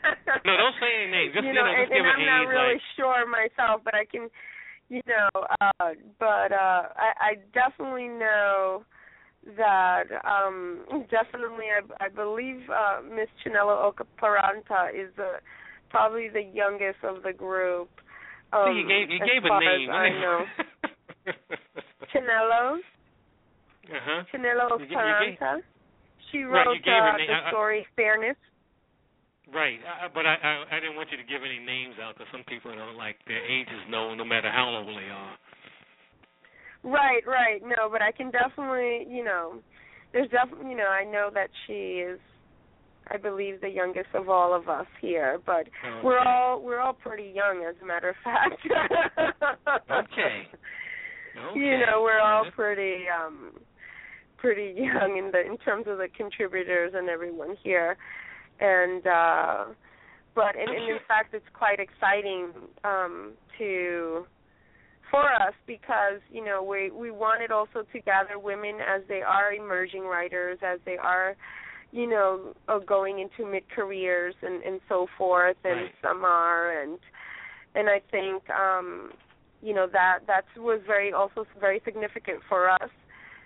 [0.46, 1.34] No, don't say any names.
[1.34, 3.94] Just you you know, know, and, and I'm not age, really like, sure myself, but
[3.94, 4.30] I can,
[4.90, 5.30] you know,
[5.62, 8.84] uh, but uh, I, I definitely know
[9.58, 15.42] that um definitely I, I believe uh, Miss Chinelo Okparanta is the
[15.90, 17.90] probably the youngest of the group.
[18.54, 19.90] Um, See, you gave you gave a name.
[19.90, 20.40] As I know.
[22.14, 24.24] Chinelo, uh huh.
[24.34, 25.62] Chinelo You gave- you gave- Okparanta.
[26.32, 27.28] She wrote gave uh, name.
[27.28, 28.38] the I- I- story Fairness.
[29.54, 32.16] Right, I, I- but I, I I didn't want you to give any names out
[32.16, 35.36] because some people don't like their ages known, no matter how old they are.
[36.84, 37.62] Right, right.
[37.64, 39.56] No, but I can definitely, you know,
[40.14, 42.20] there's definitely, you know, I know that she is,
[43.08, 45.40] I believe, the youngest of all of us here.
[45.46, 46.02] But Okay.
[46.04, 48.62] we're all we're all pretty young, as a matter of fact.
[49.90, 50.48] Okay.
[51.34, 51.60] Okay.
[51.60, 53.54] You know, we're all pretty um
[54.38, 57.96] pretty young in the in terms of the contributors and everyone here,
[58.60, 59.66] and uh
[60.36, 62.52] but and, and in fact, it's quite exciting
[62.84, 64.26] um to
[65.12, 69.54] for us because you know we we wanted also to gather women as they are
[69.54, 71.36] emerging writers as they are
[71.92, 75.92] you know uh, going into mid careers and and so forth and Right.
[76.02, 76.98] some are and
[77.76, 79.12] and I think um
[79.62, 82.90] you know that that was very also very significant for us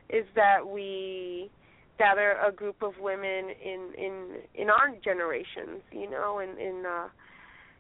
[0.09, 1.49] is that we
[1.97, 7.07] gather a group of women in in in our generations you know in in uh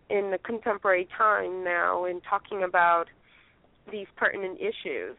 [0.09, 3.05] in the contemporary time now in talking about
[3.91, 5.15] these pertinent issues.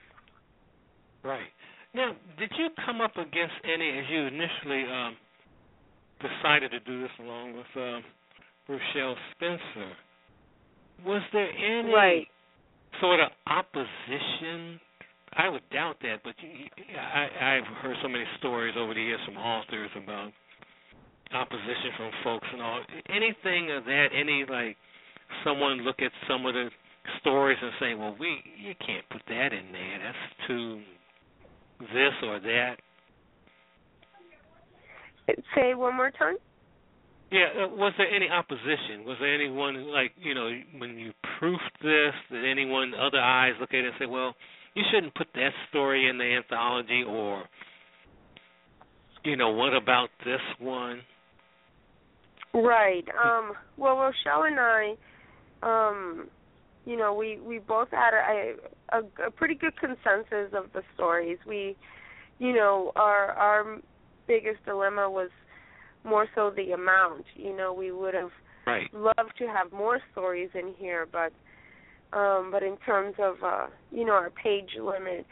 [1.23, 1.49] Right.
[1.95, 5.17] Now, did you come up against any as you initially um,
[6.21, 8.03] decided to do this along with um,
[8.69, 9.93] Rochelle Spencer?
[11.05, 12.29] Was there any Right.
[13.01, 14.81] sort of opposition?
[15.35, 16.67] I would doubt that, but you,
[16.97, 20.33] I, I've heard so many stories over the years from authors about
[21.35, 22.81] opposition from folks and all.
[23.11, 24.09] Anything of that?
[24.15, 24.77] Any like
[25.45, 26.69] someone look at some of the
[27.21, 29.99] stories and say, "Well, we you can't put that in there.
[30.03, 30.83] That's too
[31.81, 32.77] this or that."
[35.55, 36.37] Say one more time.
[37.31, 39.05] Yeah, uh, was there any opposition?
[39.05, 42.15] Was there anyone who, like you know when you proofed this?
[42.31, 44.35] Did anyone other eyes look at it and say, "Well,
[44.75, 47.45] you shouldn't put that story in the anthology," or
[49.27, 51.03] you know, what about this one?
[52.55, 53.05] Right.
[53.23, 54.95] Um well Rochelle and I
[55.63, 56.29] um
[56.87, 58.55] you know, we we both had a,
[58.93, 61.39] a a pretty good consensus of the stories.
[61.47, 61.77] We
[62.39, 63.79] you know, our our
[64.27, 65.31] biggest dilemma was
[66.05, 67.27] more so the amount.
[67.35, 68.31] You know, we would have
[68.67, 68.93] Right.
[68.93, 71.33] loved to have more stories in here, but
[72.17, 75.27] um but in terms of uh you know, our page limit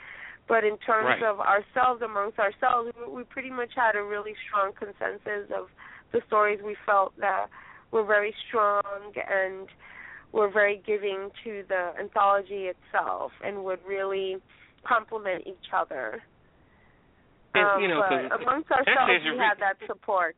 [0.47, 1.23] but in terms Right.
[1.23, 5.69] of ourselves amongst ourselves, we, we pretty much had a really strong consensus of
[6.13, 7.47] the stories we felt that
[7.91, 8.83] were very strong
[9.17, 9.69] and
[10.33, 14.37] were very giving to the anthology itself and would really
[14.87, 16.23] complement each other.
[17.55, 20.37] And, um, you know, but amongst ourselves, we had that support.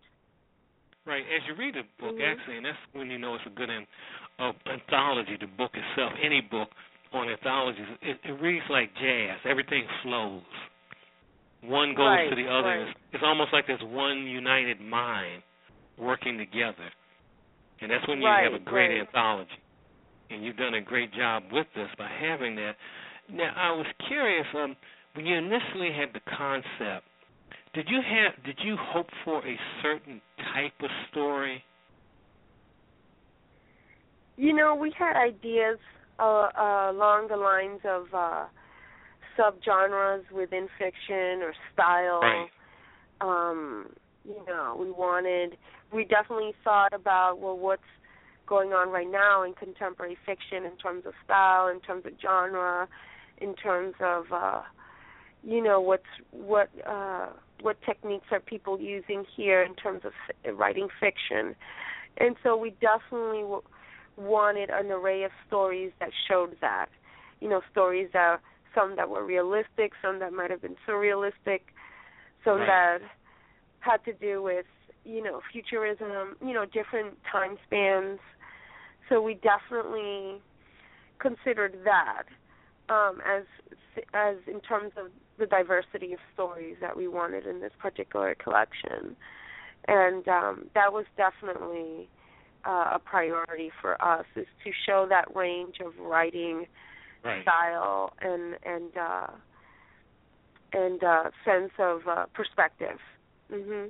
[1.07, 1.23] Right.
[1.23, 2.33] As you read a book, Mhm.
[2.33, 3.87] actually, and that's when you know it's a good an,
[4.39, 5.37] uh, anthology.
[5.37, 6.69] The book itself, any book
[7.13, 9.39] on anthologies, it, it reads like jazz.
[9.45, 10.43] Everything flows.
[11.63, 12.69] One goes right, to the other.
[12.69, 12.89] Right.
[12.89, 15.43] It's, it's almost like there's one united mind
[15.97, 16.91] working together,
[17.81, 19.51] and that's when you right, have a great anthology.
[20.31, 22.73] And you've done a great job with this by having that.
[23.31, 24.47] Now, I was curious.
[24.55, 24.77] Um,
[25.15, 27.07] when you initially had the concept,
[27.75, 30.21] did you have did you hope for a certain
[30.55, 31.63] type of story?
[34.37, 35.79] You know, we had ideas
[36.19, 38.45] uh, uh, along the lines of uh,
[39.39, 42.21] subgenres within fiction or style.
[42.21, 42.49] Right.
[43.21, 43.91] Um,
[44.25, 45.57] you know, we wanted.
[45.93, 47.83] We definitely thought about well, what's
[48.47, 52.89] going on right now in contemporary fiction in terms of style, in terms of genre,
[53.39, 54.63] in terms of uh,
[55.43, 57.27] you know what's what uh,
[57.61, 61.55] what techniques are people using here in terms of f- writing fiction,
[62.19, 63.63] and so we definitely w-
[64.17, 66.87] wanted an array of stories that showed that,
[67.41, 68.39] you know, stories that
[68.75, 71.61] some that were realistic, some that might have been surrealistic,
[72.45, 72.67] some Right.
[72.67, 72.99] that
[73.81, 74.67] had to do with
[75.05, 78.19] you know futurism, you know, different time spans.
[79.09, 80.41] So we definitely
[81.19, 82.25] considered that
[82.89, 83.45] um, as
[84.15, 85.07] as in terms of
[85.39, 89.17] the diversity of stories that we wanted in this particular collection,
[89.89, 92.09] and um, that was definitely
[92.67, 96.67] uh, a priority for us is to show that range of writing
[97.25, 97.43] Right.
[97.43, 99.27] style and and uh,
[100.73, 102.99] and uh, sense of uh, perspective.
[103.51, 103.87] hmm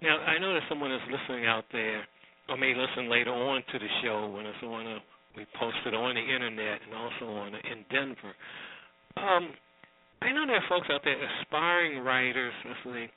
[0.00, 2.06] Now, I know that someone is listening out there,
[2.48, 4.98] or may listen later on to the show when it's on a,
[5.36, 8.34] we post it on the internet and also on in Denver.
[9.16, 9.52] Um,
[10.22, 13.10] I know there are folks out there, aspiring writers, especially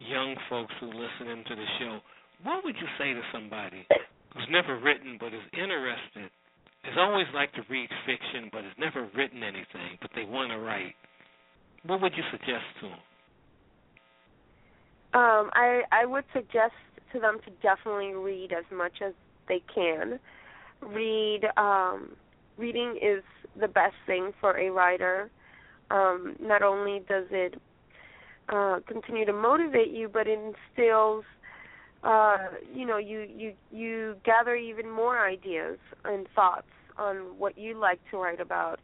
[0.00, 1.98] young folks who listen into the show.
[2.42, 3.86] What would you say to somebody
[4.34, 6.30] who's never written but is interested,
[6.82, 10.58] has always liked to read fiction but has never written anything, but they want to
[10.58, 10.94] write?
[11.86, 13.02] What would you suggest to them?
[15.14, 16.72] Um, I I would suggest
[17.12, 19.12] to them to definitely read as much as
[19.48, 20.18] they can.
[20.80, 22.10] Read um,
[22.58, 23.22] reading is
[23.58, 25.30] the best thing for a writer.
[25.90, 27.60] Um, not only does it
[28.48, 31.24] uh, continue to motivate you, but it instills
[32.02, 32.36] uh,
[32.74, 36.66] you know you you you gather even more ideas and thoughts
[36.98, 38.80] on what you like to write about.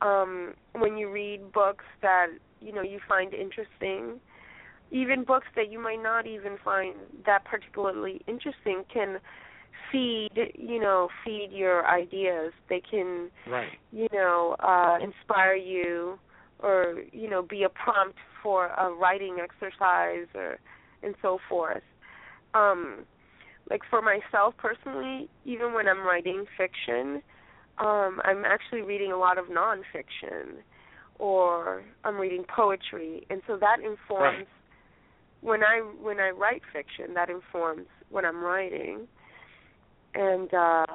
[0.00, 2.28] Um, when you read books that
[2.60, 4.20] you know you find interesting,
[4.90, 6.94] even books that you might not even find
[7.26, 9.18] that particularly interesting can
[9.92, 13.68] feed you know feed your ideas they can Right.
[13.92, 16.18] you know uh inspire you
[16.58, 20.58] or you know be a prompt for a writing exercise or
[21.02, 21.82] and so forth
[22.54, 23.04] um
[23.70, 27.22] like for myself personally even when i'm writing fiction
[27.78, 30.62] um i'm actually reading a lot of nonfiction
[31.18, 34.46] or i'm reading poetry and so that informs Right.
[35.40, 39.06] When I when I write fiction, that informs what I'm writing,
[40.14, 40.86] and uh,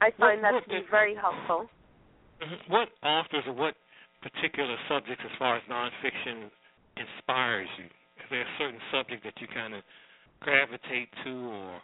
[0.00, 1.68] I find What- that what to be very helpful.
[2.40, 2.68] Mhm.
[2.68, 3.74] What authors or what
[4.22, 6.50] particular subjects, as far as nonfiction,
[6.96, 7.84] inspires you?
[7.84, 9.82] Is there a certain subject that you kind of
[10.40, 11.82] gravitate to, or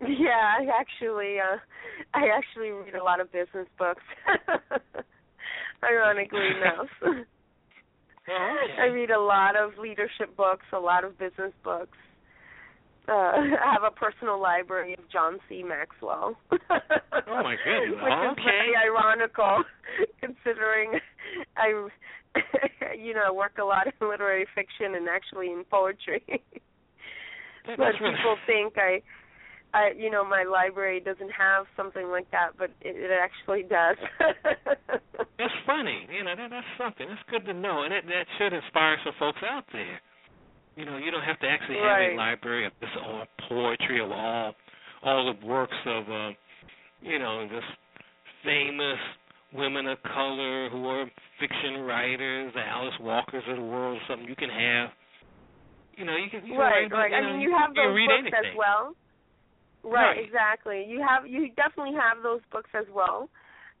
[0.06, 1.58] Yeah, I actually uh,
[2.14, 4.02] I actually read a lot of business books.
[5.84, 7.26] Ironically enough.
[8.28, 11.96] I read a lot of leadership books, a lot of business books.
[13.08, 15.62] Uh, I have a personal library of John C.
[15.62, 16.36] Maxwell.
[16.50, 16.58] Oh,
[17.26, 18.02] my goodness.
[18.02, 18.42] Which is Okay.
[18.44, 19.62] very ironical,
[20.20, 20.98] considering
[21.56, 21.86] I,
[22.98, 26.24] you know, work a lot in literary fiction and actually in poetry.
[27.66, 29.02] But people think I,
[29.76, 33.96] I, you know, my library doesn't have something like that, but it, it actually does.
[35.38, 36.08] That's funny.
[36.08, 37.04] You know, that, that's something.
[37.08, 40.00] That's good to know, and that that should inspire some folks out there.
[40.76, 42.12] You know, you don't have to actually have Right.
[42.12, 44.54] a library of this all poetry of all
[45.02, 46.30] all the works of uh,
[47.02, 47.68] you know, just
[48.44, 48.98] famous
[49.54, 51.04] women of color who are
[51.40, 54.88] fiction writers, the Alice Walkers of the world, or something you can have.
[55.96, 57.10] You know, you can you can right, write, right.
[57.12, 58.52] You I mean, you, you have can those books anything.
[58.52, 58.94] as well.
[59.86, 60.24] Right, Right.
[60.24, 60.84] exactly.
[60.84, 63.28] You have you definitely have those books as well.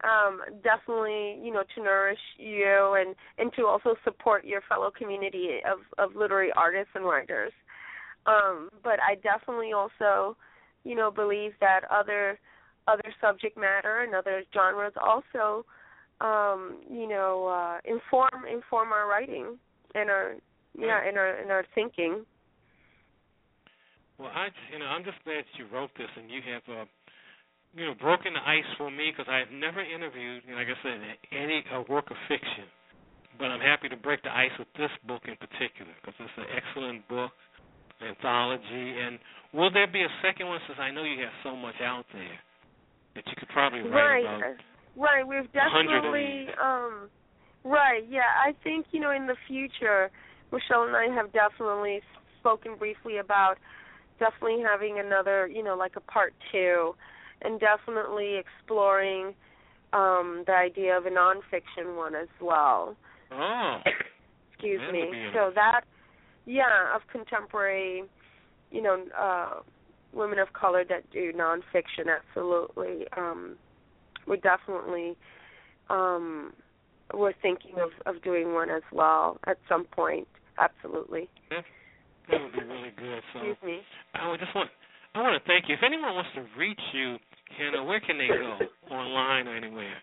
[0.04, 5.58] Um, definitely, you know, to nourish you and and to also support your fellow community
[5.68, 7.52] of of literary artists and writers.
[8.26, 10.36] Um, but I definitely also,
[10.84, 12.38] you know, believe that other
[12.86, 15.64] other subject matter and other genres also,
[16.20, 19.58] um, you know, uh, inform inform our writing
[19.94, 20.34] and our
[20.78, 22.24] yeah and our and our thinking.
[24.18, 26.88] Well, I, you know, I'm just glad that you wrote this and you have, uh,
[27.76, 30.72] you know, broken the ice for me because I have never interviewed, you know, like
[30.72, 30.98] I said,
[31.32, 32.64] any a work of fiction
[33.38, 36.48] but I'm happy to break the ice with this book in particular because it's an
[36.52, 37.30] excellent book,
[38.00, 38.96] anthology.
[39.00, 39.18] And
[39.52, 40.60] will there be a second one?
[40.66, 42.38] Since I know you have so much out there
[43.14, 44.24] that you could probably write right.
[44.24, 44.60] about.
[44.96, 47.10] Right, we've definitely um
[47.64, 48.32] right, yeah.
[48.40, 50.10] I think, you know, in the future
[50.50, 52.00] Rochelle and I have definitely
[52.40, 53.56] spoken briefly about
[54.18, 56.94] definitely having another, you know, like a part two
[57.42, 59.34] and definitely exploring
[59.92, 62.96] um the idea of a nonfiction one as well.
[63.32, 63.78] Oh.
[64.52, 65.10] Excuse me.
[65.34, 65.82] So that
[66.46, 68.04] yeah, of contemporary,
[68.70, 69.60] you know, uh
[70.12, 73.06] women of color that do nonfiction absolutely.
[73.16, 73.56] Um
[74.26, 75.16] we definitely
[75.90, 76.52] um
[77.14, 80.26] we're thinking of of doing one as well at some point.
[80.58, 81.28] Absolutely.
[81.50, 81.64] That,
[82.30, 83.22] that would be really good.
[83.32, 83.78] So Excuse me.
[84.14, 84.70] I would just want
[85.14, 85.74] I want to thank you.
[85.74, 87.16] If anyone wants to reach you,
[87.56, 88.58] Hannah, where can they go?
[88.94, 89.96] Online or anywhere?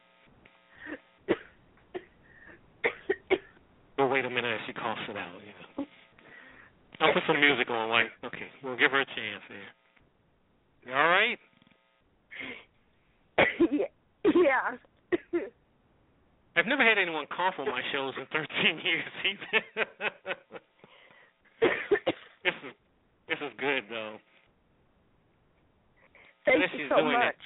[3.97, 5.37] Well, wait a minute as she coughs it out.
[5.39, 5.87] You know.
[6.99, 7.89] I'll put some music on.
[7.89, 9.69] Like, okay, we'll give her a chance here.
[10.87, 11.39] You all right?
[13.71, 13.85] yeah.
[14.25, 15.39] yeah.
[16.55, 19.85] I've never had anyone cough on my shows in 13 years either.
[22.43, 22.73] this is
[23.27, 24.17] this is good though.
[26.45, 27.31] Thank Unless you so doing it.
[27.31, 27.43] much.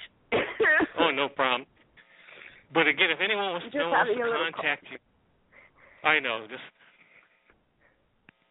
[0.98, 1.66] Oh, no problem.
[2.74, 4.98] But again, if anyone wants, no wants to contact you,
[6.02, 6.46] I know.
[6.50, 6.66] Just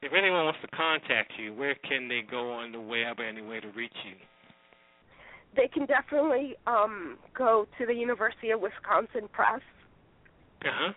[0.02, 3.60] if anyone wants to contact you, where can they go on the web or anywhere
[3.62, 4.16] to reach you?
[5.58, 9.62] they can definitely um go to the University of Wisconsin Press.
[10.64, 10.94] Uh huh.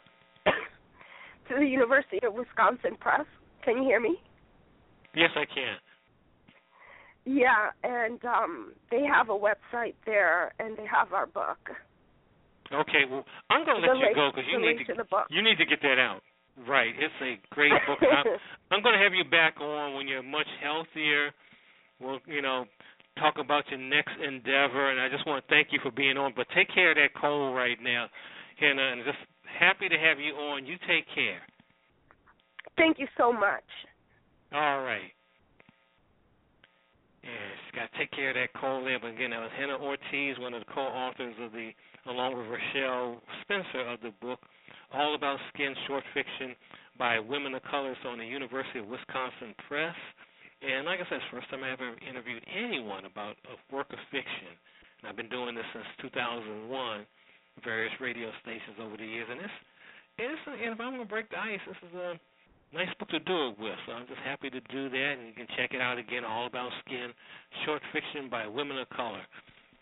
[1.48, 3.26] to the University of Wisconsin Press.
[3.64, 4.20] Can you hear me?
[5.15, 5.77] Yes, I can.
[7.24, 11.59] Yeah, and um they have a website there and they have our book.
[12.73, 14.95] Okay, well, I'm going to The let you link- go because you need to to
[15.03, 15.27] the book.
[15.28, 16.23] you need to get that out.
[16.69, 17.99] Right, it's a great book.
[18.01, 18.27] I'm,
[18.70, 21.32] I'm going to have you back on when you're much healthier.
[22.01, 22.66] We'll, you know,
[23.19, 26.32] talk about your next endeavor, and I just want to thank you for being on.
[26.37, 28.07] But take care of that cold right now,
[28.59, 29.19] Hannah, and just
[29.59, 30.65] happy to have you on.
[30.65, 31.41] You take care.
[32.77, 33.65] Thank you so much.
[34.52, 35.14] All right.
[37.22, 38.98] Yes, got to take care of that cold there.
[38.98, 41.70] But again, that was Hannah Ortiz, one of the co-authors of the,
[42.10, 44.40] along with Rochelle Spencer, of the book
[44.93, 46.56] All About Skin short fiction
[46.98, 47.93] by women of color.
[47.93, 49.94] It's on the University of Wisconsin Press.
[50.66, 53.93] And like I said, it's the first time I ever interviewed anyone about a work
[53.93, 54.51] of fiction.
[55.01, 57.06] And I've been doing this since 2001,
[57.62, 59.28] various radio stations over the years.
[59.31, 59.59] And it's,
[60.18, 62.18] it's and if I'm going to break the ice, this is a
[62.72, 63.78] nice book to do it with.
[63.86, 66.24] So I'm just happy to do that, and you can check it out again.
[66.24, 67.12] All about skin,
[67.66, 69.22] short fiction by women of color.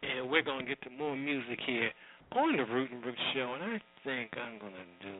[0.02, 1.90] And we're gonna get to more music here
[2.32, 5.14] on the Root and Root Show, and I think I'm gonna do.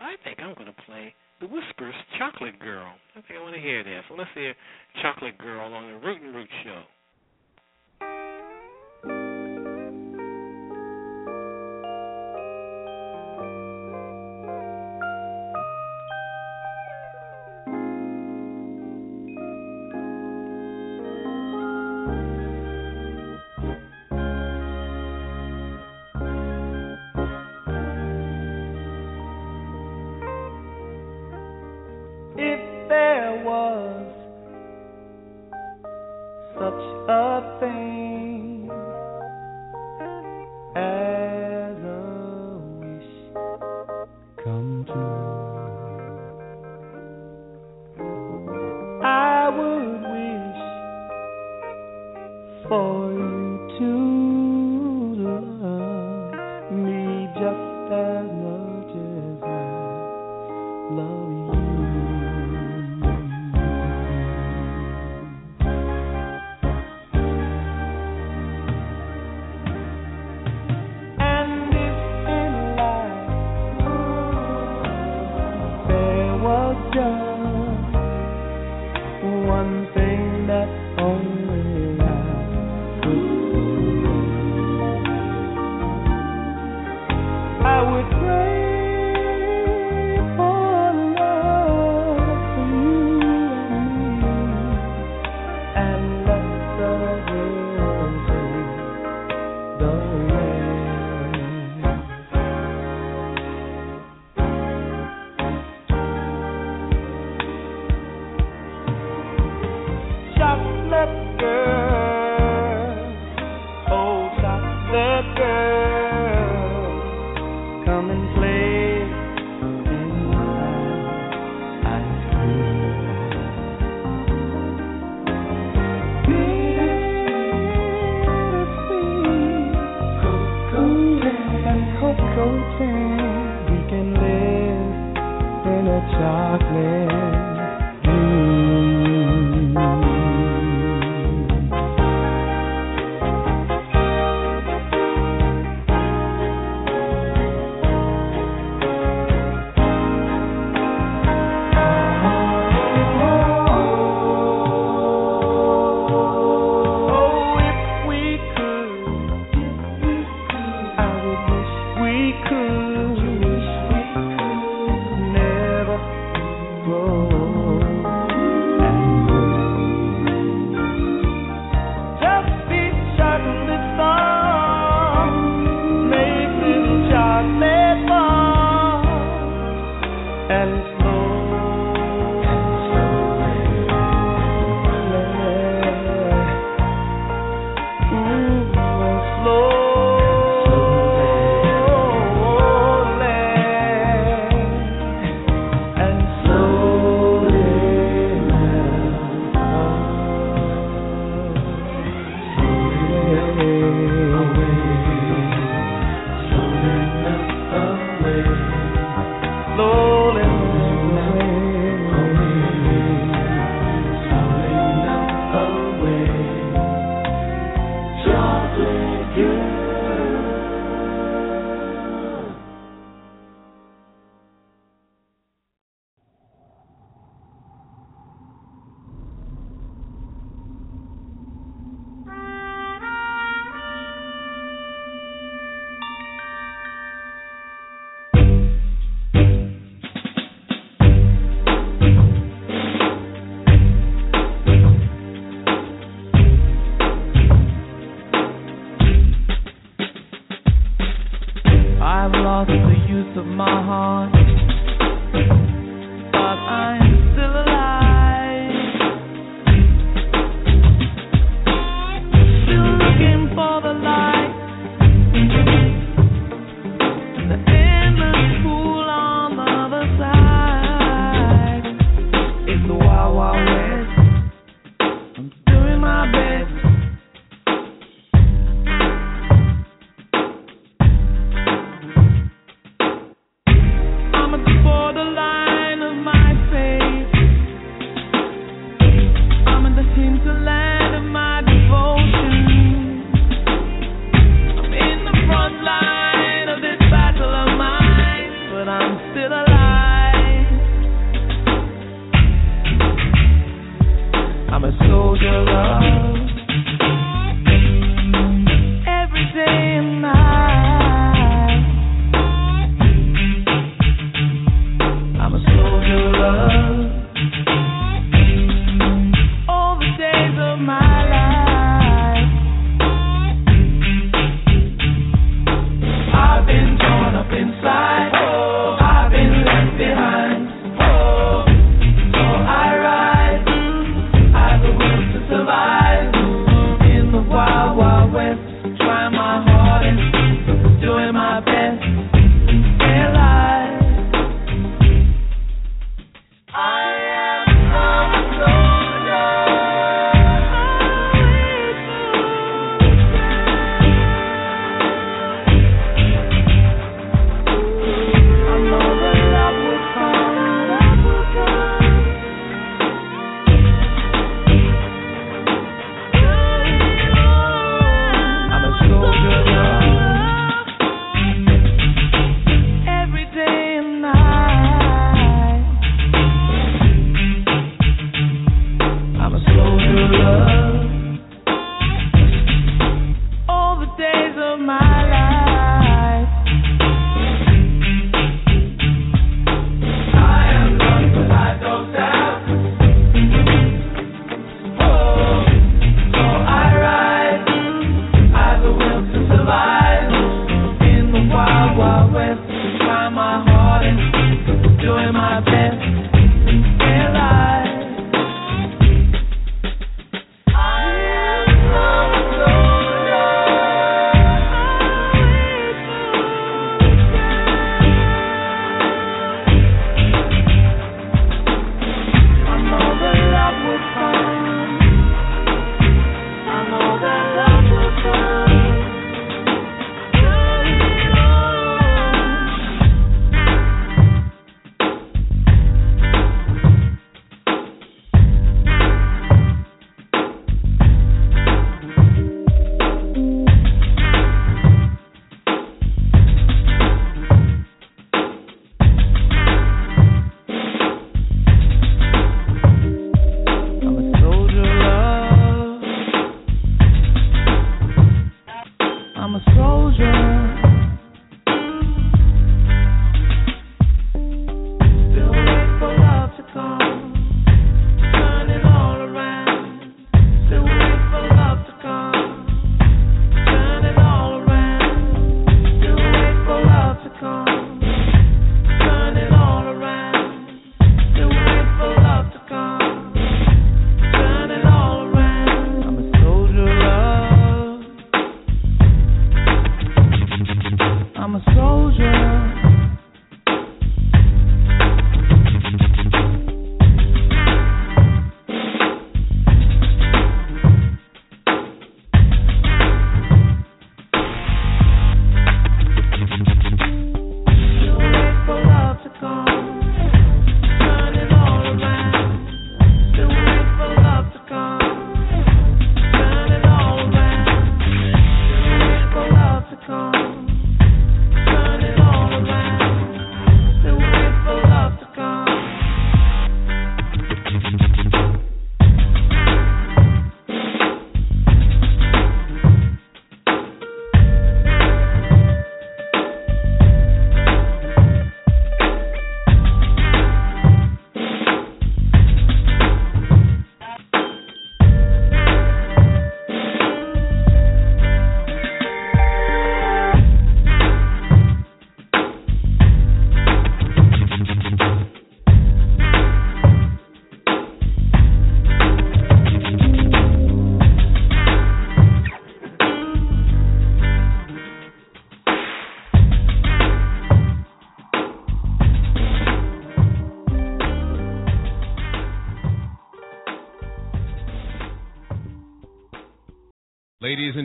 [0.00, 2.86] I think I'm gonna play the Whispers, Chocolate Girl.
[3.14, 4.02] I think I want to hear that.
[4.08, 4.54] So let's hear
[5.02, 6.82] Chocolate Girl on the Root and Root Show.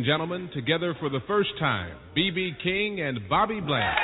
[0.01, 2.53] and gentlemen, together for the first time, B.B.
[2.63, 3.95] King and Bobby Bland.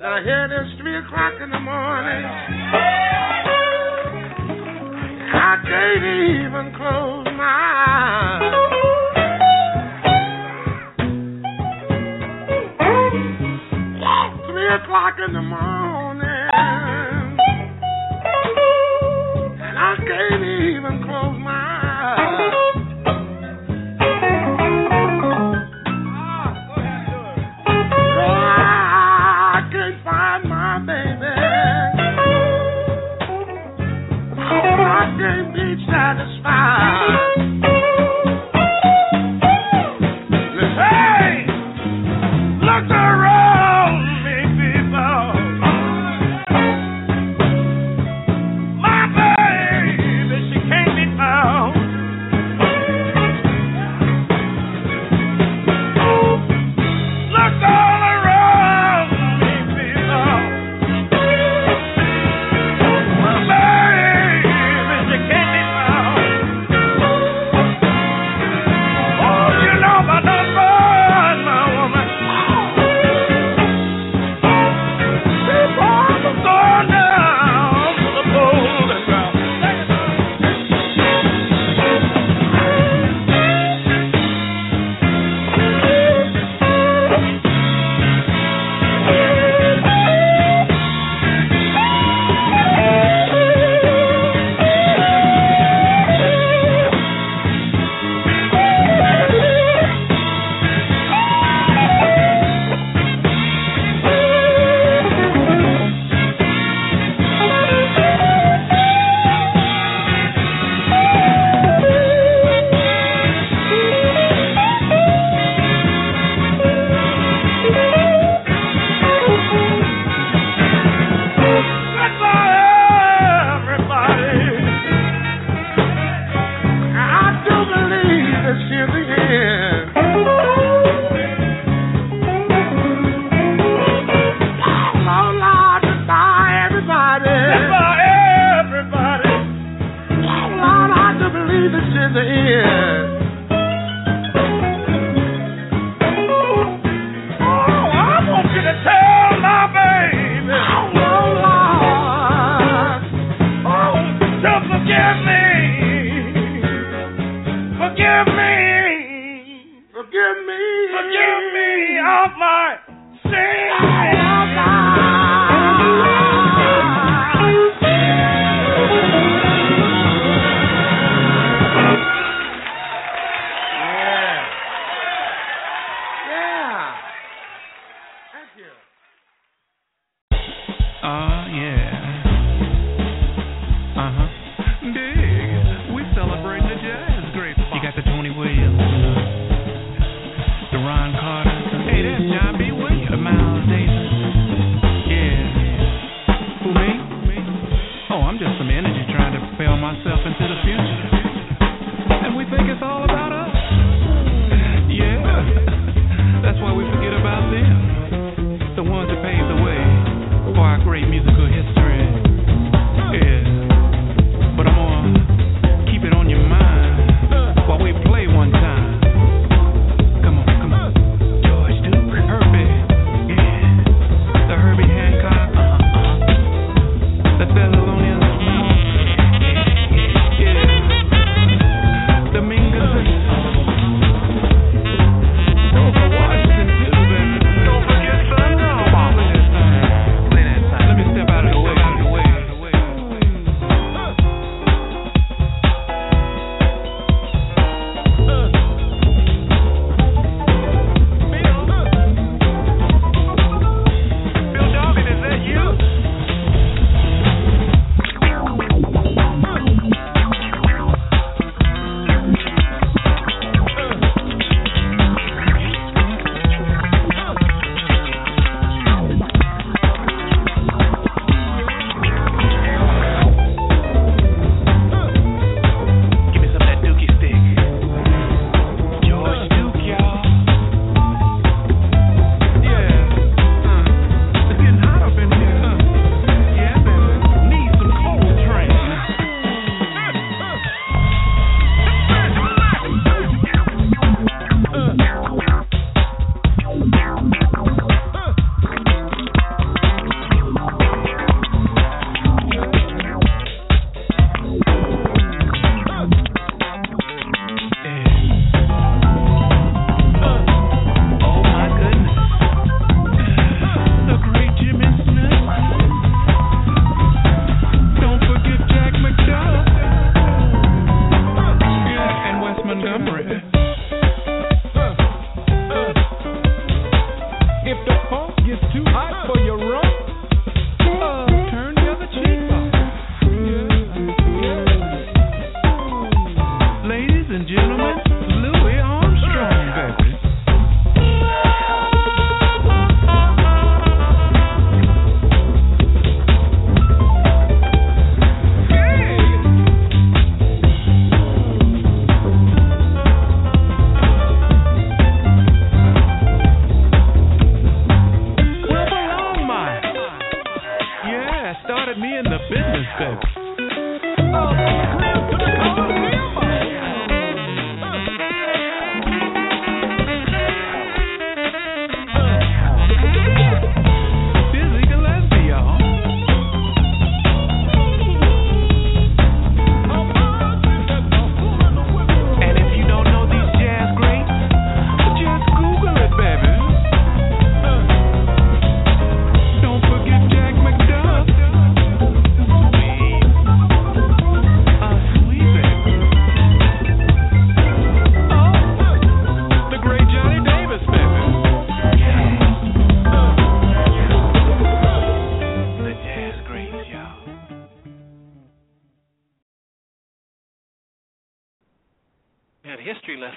[0.00, 2.24] I hear it's three o'clock in the morning.
[5.34, 6.04] I can't
[6.46, 7.42] even close my
[7.88, 8.52] eyes.
[14.48, 15.65] Three o'clock in the morning.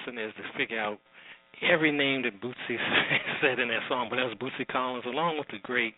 [0.00, 0.98] Lesson is to figure out
[1.62, 2.76] every name that Bootsy
[3.42, 4.08] said in that song.
[4.10, 5.94] But that was Bootsy Collins, along with the great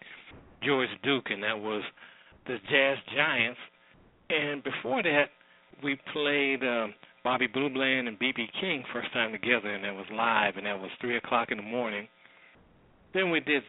[0.64, 1.82] George Duke, and that was
[2.46, 3.60] the Jazz Giants.
[4.30, 5.26] And before that,
[5.82, 10.06] we played um, Bobby Blue Bland and BB King first time together, and that was
[10.12, 12.08] live, and that was three o'clock in the morning.
[13.14, 13.62] Then we did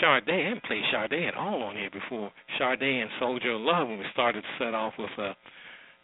[0.00, 0.28] Sade.
[0.28, 2.30] I haven't played Sade at all on here before.
[2.58, 5.32] Sade and Soldier Love when we started to set off with uh,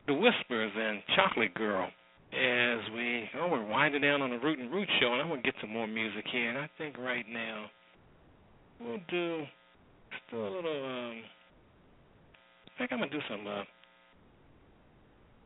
[0.07, 1.91] The Whispers and Chocolate Girl.
[2.33, 5.43] As we, oh, we're winding down on the Root and Root show, and I'm to
[5.43, 6.49] get some more music here.
[6.49, 7.67] And I think right now
[8.81, 11.23] we'll do, let's a little, um,
[12.67, 13.63] I think I'm going to do some, uh,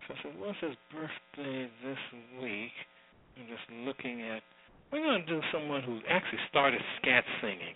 [0.06, 1.98] since it was his birthday this
[2.42, 2.72] week,
[3.38, 4.42] I'm just looking at
[4.94, 7.74] we're going to do someone who actually started scat singing.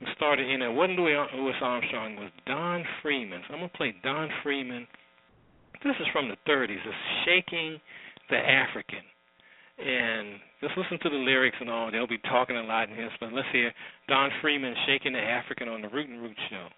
[0.00, 3.42] Who started, you know, wasn't Louis, Louis Armstrong, it was Don Redman.
[3.46, 4.86] So I'm going to play Don Redman.
[5.84, 6.80] This is from the 30s.
[6.80, 6.96] It's
[7.26, 7.78] Shaking
[8.30, 9.02] the African.
[9.78, 11.90] And just listen to the lyrics and all.
[11.90, 13.72] They'll be talking a lot in this, but let's hear
[14.08, 16.68] Don Redman shaking the African on the Root and Root show.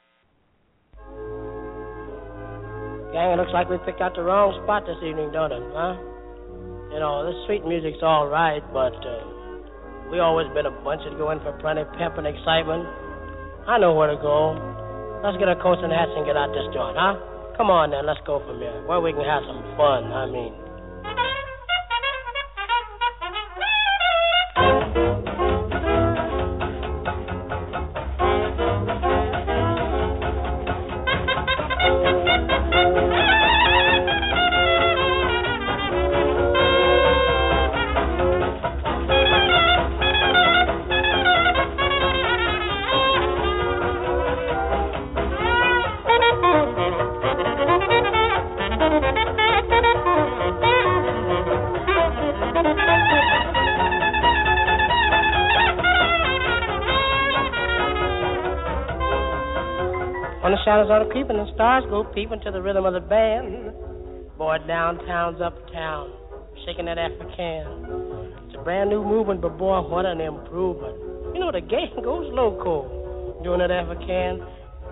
[3.13, 5.95] Gang, it looks like we picked out the wrong spot this evening, don't it, huh?
[6.91, 11.15] You know, this sweet music's all right, but uh, we always been a bunch that
[11.21, 12.89] go in for plenty pep and excitement.
[13.69, 14.57] I know where to go.
[15.23, 17.21] Let's get our coats and hats and get out this joint, huh?
[17.61, 18.85] Come on then, let's go from here.
[18.89, 20.53] Where we can have some fun, I mean.
[60.77, 63.73] Shadows are creeping, the stars go peeping to the rhythm of the band.
[64.37, 66.13] Boy, downtown's uptown,
[66.67, 68.45] shaking that African.
[68.45, 71.33] It's a brand new movement, but boy, what an improvement.
[71.33, 74.45] You know, the gang goes loco doing that African.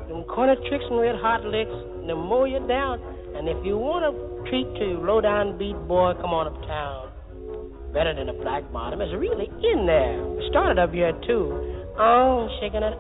[0.09, 1.77] Them corner tricks and red hot licks,
[2.09, 3.01] they more you down.
[3.37, 4.13] And if you want a
[4.49, 7.13] treat to low down beat, boy, come on uptown.
[7.93, 9.03] Better than a black bottom.
[9.03, 10.17] It's really in there.
[10.49, 11.74] Started up here, too.
[11.97, 12.95] Oh, shaking an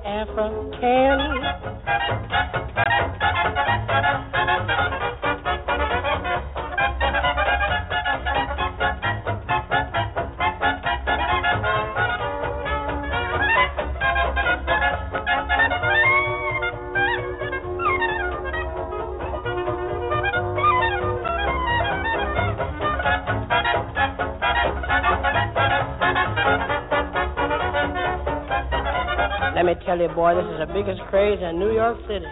[29.74, 29.86] African.
[29.86, 32.26] tell you, boy, this is the biggest craze in New York City.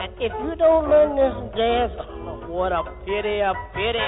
[0.00, 3.98] And if you don't learn this dance, oh, what a pity, a pity.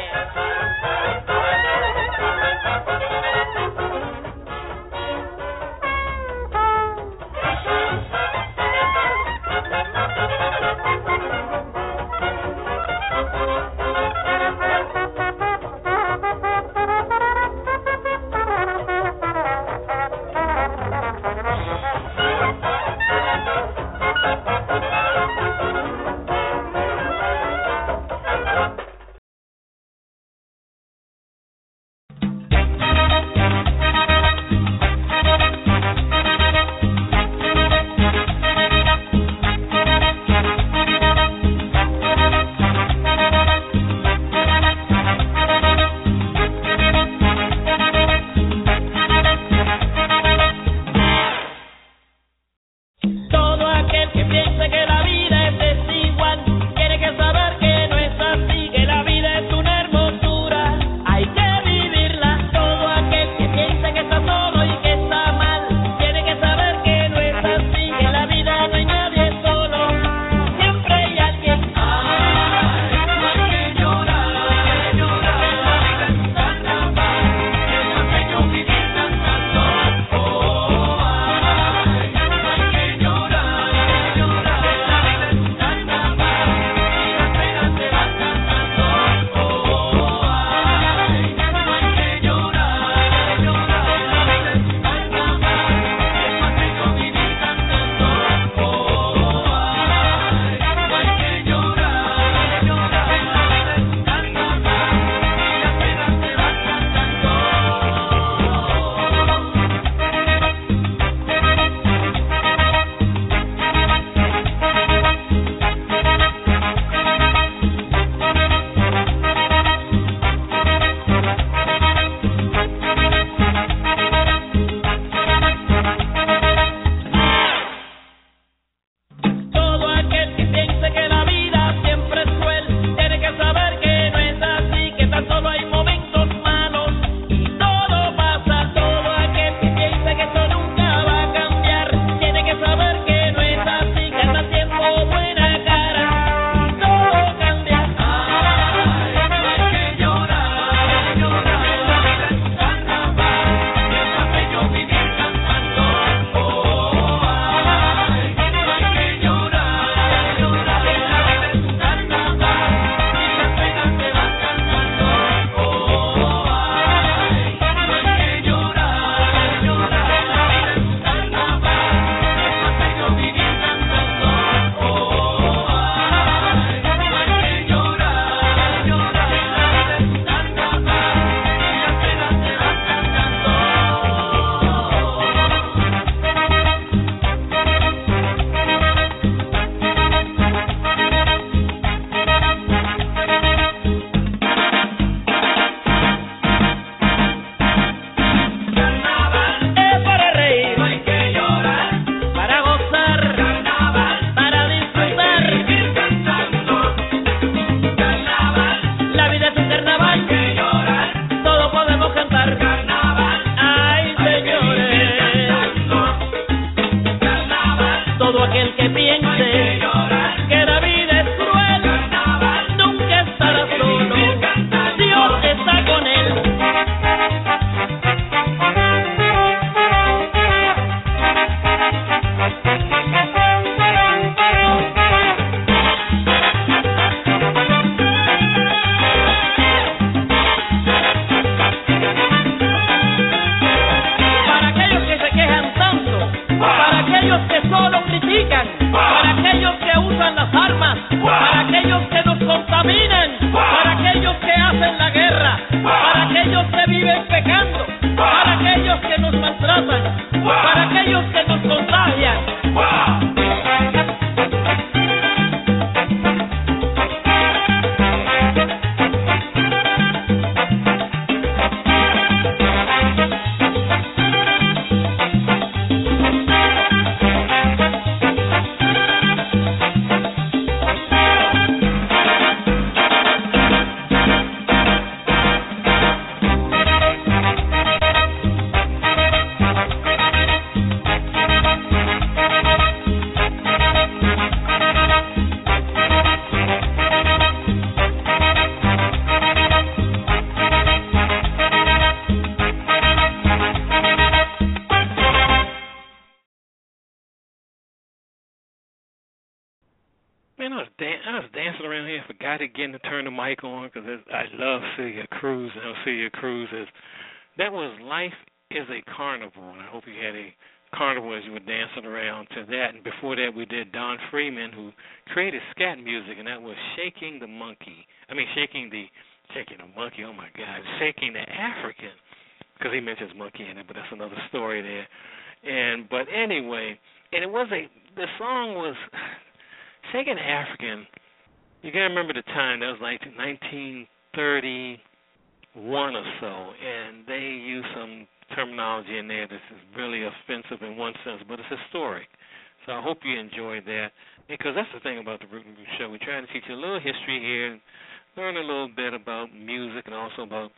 [359.32, 360.70] About music, and also about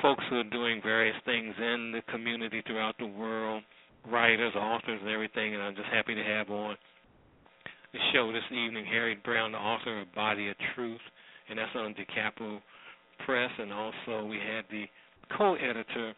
[0.00, 3.62] folks who are doing various things in the community throughout the world,
[4.10, 5.52] writers, authors, and everything.
[5.52, 6.74] And I'm just happy to have on
[7.92, 11.02] the show this evening Harriet Brown, the author of Body of Truth,
[11.50, 12.62] and that's on Da Capo
[13.26, 13.50] Press.
[13.58, 14.84] And also we had the
[15.36, 16.14] co-editor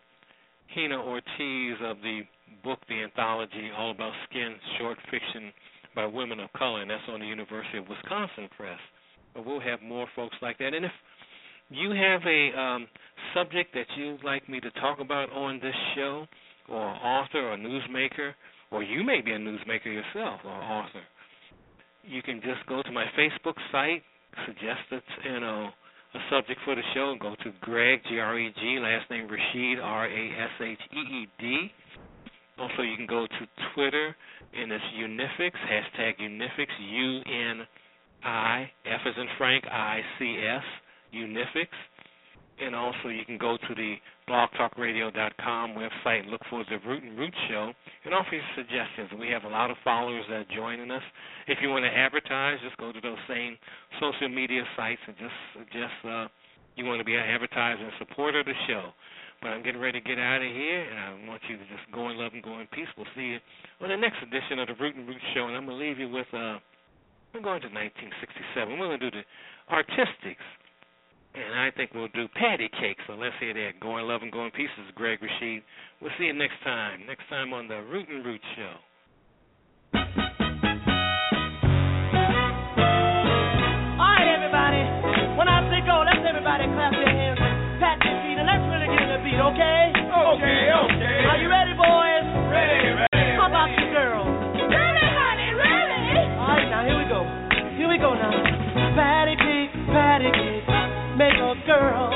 [0.76, 2.20] Jina Ortiz of the
[2.62, 5.52] book, the anthology All About Skin, short fiction
[5.96, 8.78] by women of color, and that's on the University of Wisconsin Press.
[9.34, 10.72] But we'll have more folks like that.
[10.72, 10.92] And if
[11.74, 12.86] you have a um,
[13.34, 16.26] subject that you'd like me to talk about on this show,
[16.68, 18.32] or author or newsmaker,
[18.70, 21.02] or you may be a newsmaker yourself or author,
[22.04, 24.02] you can just go to my Facebook site,
[24.46, 25.68] suggest it, you know,
[26.14, 29.28] a subject for the show, and go to Greg G R E G, last name
[29.28, 31.72] Rasheed R A S H E E D.
[32.58, 34.14] Also, you can go to Twitter,
[34.54, 37.66] and it's Unifix hashtag Unifix U N
[38.24, 40.62] I F as in Frank I C S
[41.14, 41.68] Unifix.
[42.60, 43.96] And also, you can go to the
[44.28, 47.72] blogtalkradio.com website and look for the Root and Root Show
[48.04, 49.10] and offer your suggestions.
[49.18, 51.02] We have a lot of followers that are joining us.
[51.48, 53.56] If you want to advertise, just go to those same
[53.98, 56.28] social media sites and just suggest uh,
[56.76, 58.92] you want to be an advertiser and supporter of the show.
[59.40, 61.90] But I'm getting ready to get out of here, and I want you to just
[61.90, 62.86] go in love and go in peace.
[62.96, 63.38] We'll see you
[63.80, 65.98] on the next edition of the Root and Root Show, and I'm going to leave
[65.98, 68.78] you with, we're going to 1967.
[68.78, 69.26] We're going to do the
[69.66, 70.46] artistics
[71.34, 72.98] and I think we'll do patty cake.
[73.06, 73.80] So let's hear that.
[73.80, 74.68] Going in love and go in peace.
[74.76, 75.62] This is Greg Rasheed.
[76.00, 77.00] We'll see you next time.
[77.06, 78.74] Next time on the Root and Root Show.
[101.72, 102.11] Girl